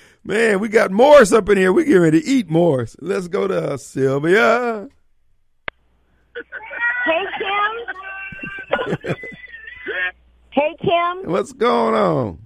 [0.24, 1.72] Man, we got Morris up in here.
[1.72, 2.96] We getting ready to eat Morris.
[3.00, 4.90] Let's go to Sylvia.
[7.06, 7.26] Hey,
[9.06, 9.16] Kim.
[10.54, 11.32] Hey, Kim.
[11.32, 12.40] What's going on?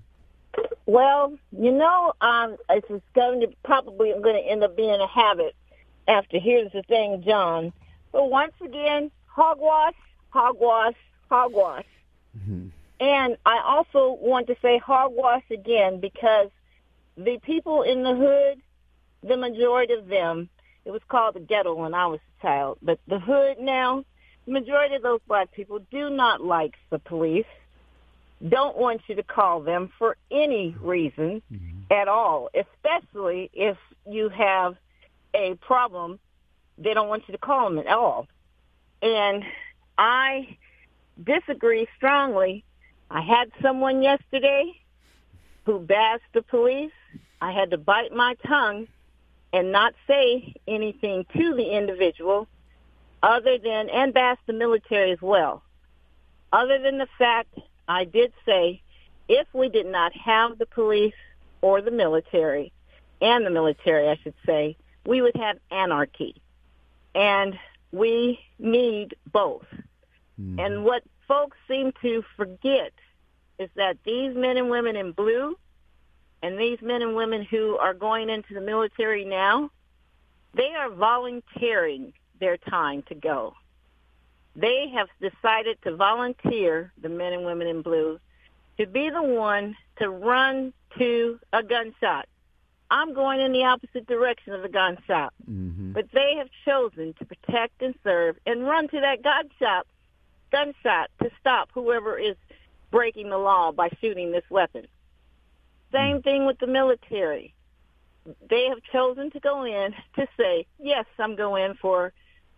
[0.86, 5.56] Well, you know, um, it's going to probably going to end up being a habit
[6.08, 7.74] after here's the thing, John.
[8.12, 9.94] But once again, hogwash,
[10.30, 10.96] hogwash,
[11.30, 11.86] hogwash.
[13.00, 16.50] And I also want to say hogwash again because
[17.18, 18.62] the people in the hood,
[19.30, 20.50] the majority of them,
[20.86, 24.06] it was called the ghetto when I was a child, but the hood now,
[24.46, 27.46] the majority of those black people do not like the police,
[28.46, 31.92] don't want you to call them for any reason mm-hmm.
[31.92, 33.78] at all, especially if
[34.10, 34.76] you have
[35.34, 36.20] a problem.
[36.78, 38.28] They don't want you to call them at all.
[39.02, 39.44] And
[39.98, 40.58] I
[41.24, 42.64] disagree strongly.
[43.10, 44.74] I had someone yesterday
[45.66, 46.92] who bashed the police.
[47.42, 48.88] I had to bite my tongue
[49.54, 52.48] and not say anything to the individual
[53.24, 55.64] other than, and bash the military as well.
[56.54, 57.58] Other than the fact
[57.88, 58.82] I did say
[59.28, 61.14] if we did not have the police
[61.62, 62.72] or the military,
[63.22, 66.42] and the military, I should say, we would have anarchy.
[67.16, 67.58] And
[67.92, 69.66] we need both.
[70.40, 70.60] Mm-hmm.
[70.60, 72.94] And what folks seem to forget
[73.58, 75.58] is that these men and women in blue
[76.44, 79.72] and these men and women who are going into the military now,
[80.54, 83.56] they are volunteering their time to go.
[84.58, 88.20] They have decided to volunteer, the men and women in blue,
[88.80, 92.26] to be the one to run to a gunshot.
[92.90, 95.34] I'm going in the opposite direction of the gunshot.
[95.50, 95.92] Mm-hmm.
[95.92, 99.86] But they have chosen to protect and serve and run to that gunshot,
[100.52, 102.36] gunshot to stop whoever is
[102.90, 104.88] breaking the law by shooting this weapon.
[105.92, 106.24] Same mm.
[106.24, 107.54] thing with the military.
[108.50, 112.12] They have chosen to go in to say, yes, I'm going for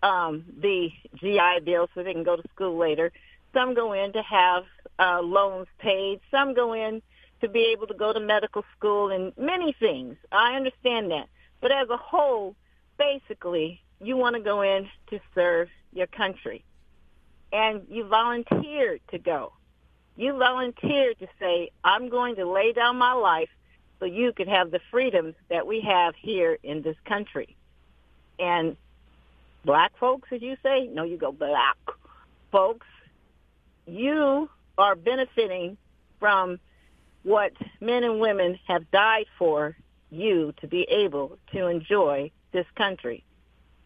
[0.04, 3.12] um, the GI Bill so they can go to school later.
[3.54, 4.64] Some go in to have
[5.00, 6.20] uh, loans paid.
[6.32, 7.02] Some go in
[7.42, 10.18] to be able to go to medical school and many things.
[10.32, 11.28] I understand that.
[11.62, 12.56] But as a whole,
[12.98, 16.64] basically, you want to go in to serve your country.
[17.52, 19.54] And you volunteered to go.
[20.16, 23.50] You volunteered to say, I'm going to lay down my life
[24.00, 27.56] so you could have the freedoms that we have here in this country.
[28.38, 28.78] And
[29.70, 31.78] black folks, as you say, no, you go black
[32.52, 32.88] folks,
[33.86, 35.78] you are benefiting
[36.20, 36.60] from
[37.22, 39.78] what men and women have died for
[40.10, 43.24] you to be able to enjoy this country.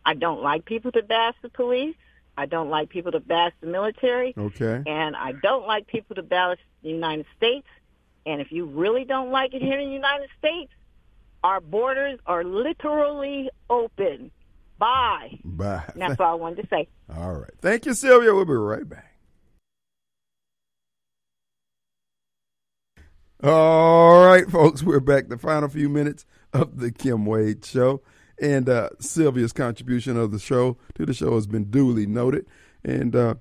[0.06, 1.98] I don't like people to bash the police.
[2.38, 4.34] I don't like people to bash the military.
[4.38, 4.84] Okay.
[4.88, 7.68] And I don't like people to bash the United States.
[8.26, 10.72] And if you really don't like it here in the United States,
[11.44, 14.32] our borders are literally open.
[14.78, 15.40] Bye.
[15.44, 15.84] Bye.
[15.94, 16.90] And that's all I wanted to say.
[17.16, 17.54] All right.
[17.62, 18.34] Thank you, Sylvia.
[18.34, 19.14] We'll be right back.
[23.44, 25.28] All right, folks, we're back.
[25.28, 28.02] The final few minutes of the Kim Wade Show.
[28.42, 32.46] And uh, Sylvia's contribution of the show to the show has been duly noted.
[32.84, 33.36] And uh,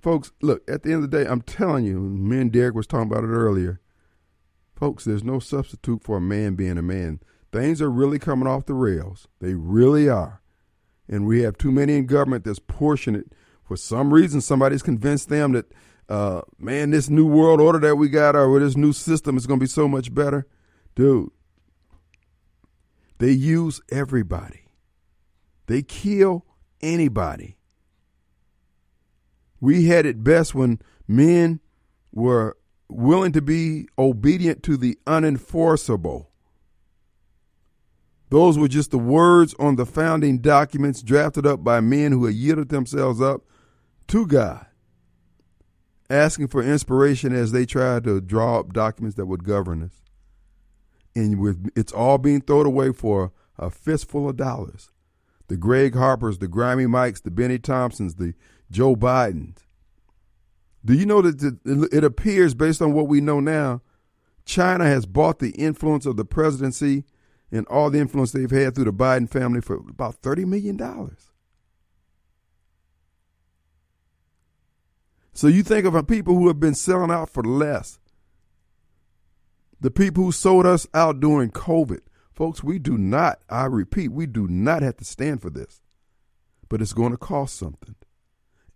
[0.00, 2.86] folks, look, at the end of the day, I'm telling you, me and Derek was
[2.86, 3.80] talking about it earlier.
[4.76, 7.20] Folks, there's no substitute for a man being a man.
[7.52, 9.28] Things are really coming off the rails.
[9.40, 10.42] They really are.
[11.08, 13.32] And we have too many in government that's pushing it.
[13.62, 15.72] For some reason, somebody's convinced them that,
[16.08, 19.60] uh, man, this new world order that we got or this new system is going
[19.60, 20.46] to be so much better.
[20.94, 21.30] Dude,
[23.18, 24.64] they use everybody.
[25.66, 26.44] They kill
[26.80, 27.58] anybody.
[29.60, 31.60] We had it best when men
[32.12, 32.56] were
[32.88, 36.26] willing to be obedient to the unenforceable.
[38.30, 42.34] Those were just the words on the founding documents drafted up by men who had
[42.34, 43.42] yielded themselves up
[44.08, 44.66] to God,
[46.10, 50.02] asking for inspiration as they tried to draw up documents that would govern us.
[51.14, 54.90] And with, it's all being thrown away for a fistful of dollars.
[55.48, 58.34] The Gregg Harpers, the Grammy Mikes, the Bennie Thompsons, the
[58.70, 59.56] Joe Bidens.
[60.84, 63.80] Do you know that it appears, based on what we know now,
[64.44, 67.04] China has bought the influence of the presidency
[67.50, 70.78] and all the influence they've had through the Biden family for about $30 million.
[75.32, 78.00] So you think of people who have been selling out for less.
[79.80, 82.00] The people who sold us out during COVID.
[82.34, 85.80] Folks, we do not, I repeat, we do not have to stand for this.
[86.68, 87.94] But it's going to cost something,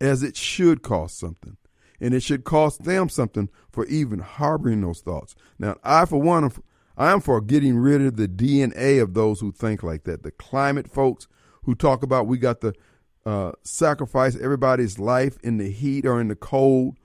[0.01, 1.57] as it should cost something.
[2.01, 5.35] And it should cost them something for even harboring those thoughts.
[5.59, 6.51] Now, I, for one,
[6.97, 10.23] I am for getting rid of the DNA of those who think like that.
[10.23, 11.27] The climate folks
[11.64, 12.74] who talk about we got to
[13.24, 16.97] uh, sacrifice everybody's life in the heat or in the cold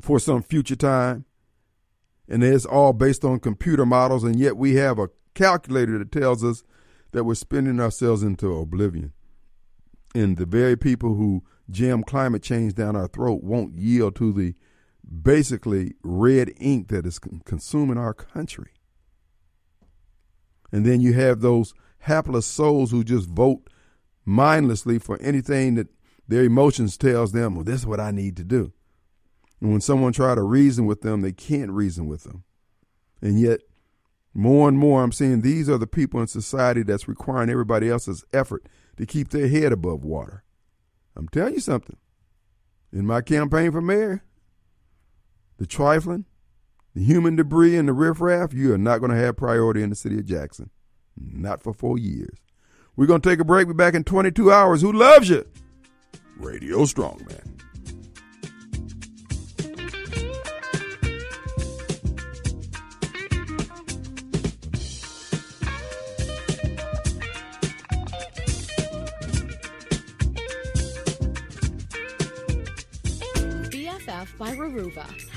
[0.00, 1.24] for some future time.
[2.28, 6.42] And it's all based on computer models, and yet we have a calculator that tells
[6.42, 6.64] us
[7.12, 9.12] that we're spinning ourselves into oblivion.
[10.14, 14.54] And the very people who jam climate change down our throat won't yield to the
[15.22, 18.70] basically red ink that is consuming our country.
[20.72, 23.70] And then you have those hapless souls who just vote
[24.24, 25.88] mindlessly for anything that
[26.26, 28.72] their emotions tells them, well, this is what I need to do.
[29.60, 32.44] And when someone try to reason with them, they can't reason with them.
[33.22, 33.60] And yet,
[34.34, 38.24] more and more, I'm seeing these are the people in society that's requiring everybody else's
[38.32, 38.66] effort
[38.96, 40.42] to keep their head above water.
[41.16, 41.96] I'm telling you something.
[42.92, 44.24] In my campaign for mayor,
[45.58, 46.24] the trifling,
[46.94, 49.96] the human debris, and the riffraff, you are not going to have priority in the
[49.96, 50.70] city of Jackson.
[51.16, 52.38] Not for four years.
[52.96, 53.66] We're going to take a break.
[53.66, 54.82] We're back in 22 hours.
[54.82, 55.46] Who loves you?
[56.36, 57.50] Radio Strongman.
[73.70, 75.33] BFF by Raruva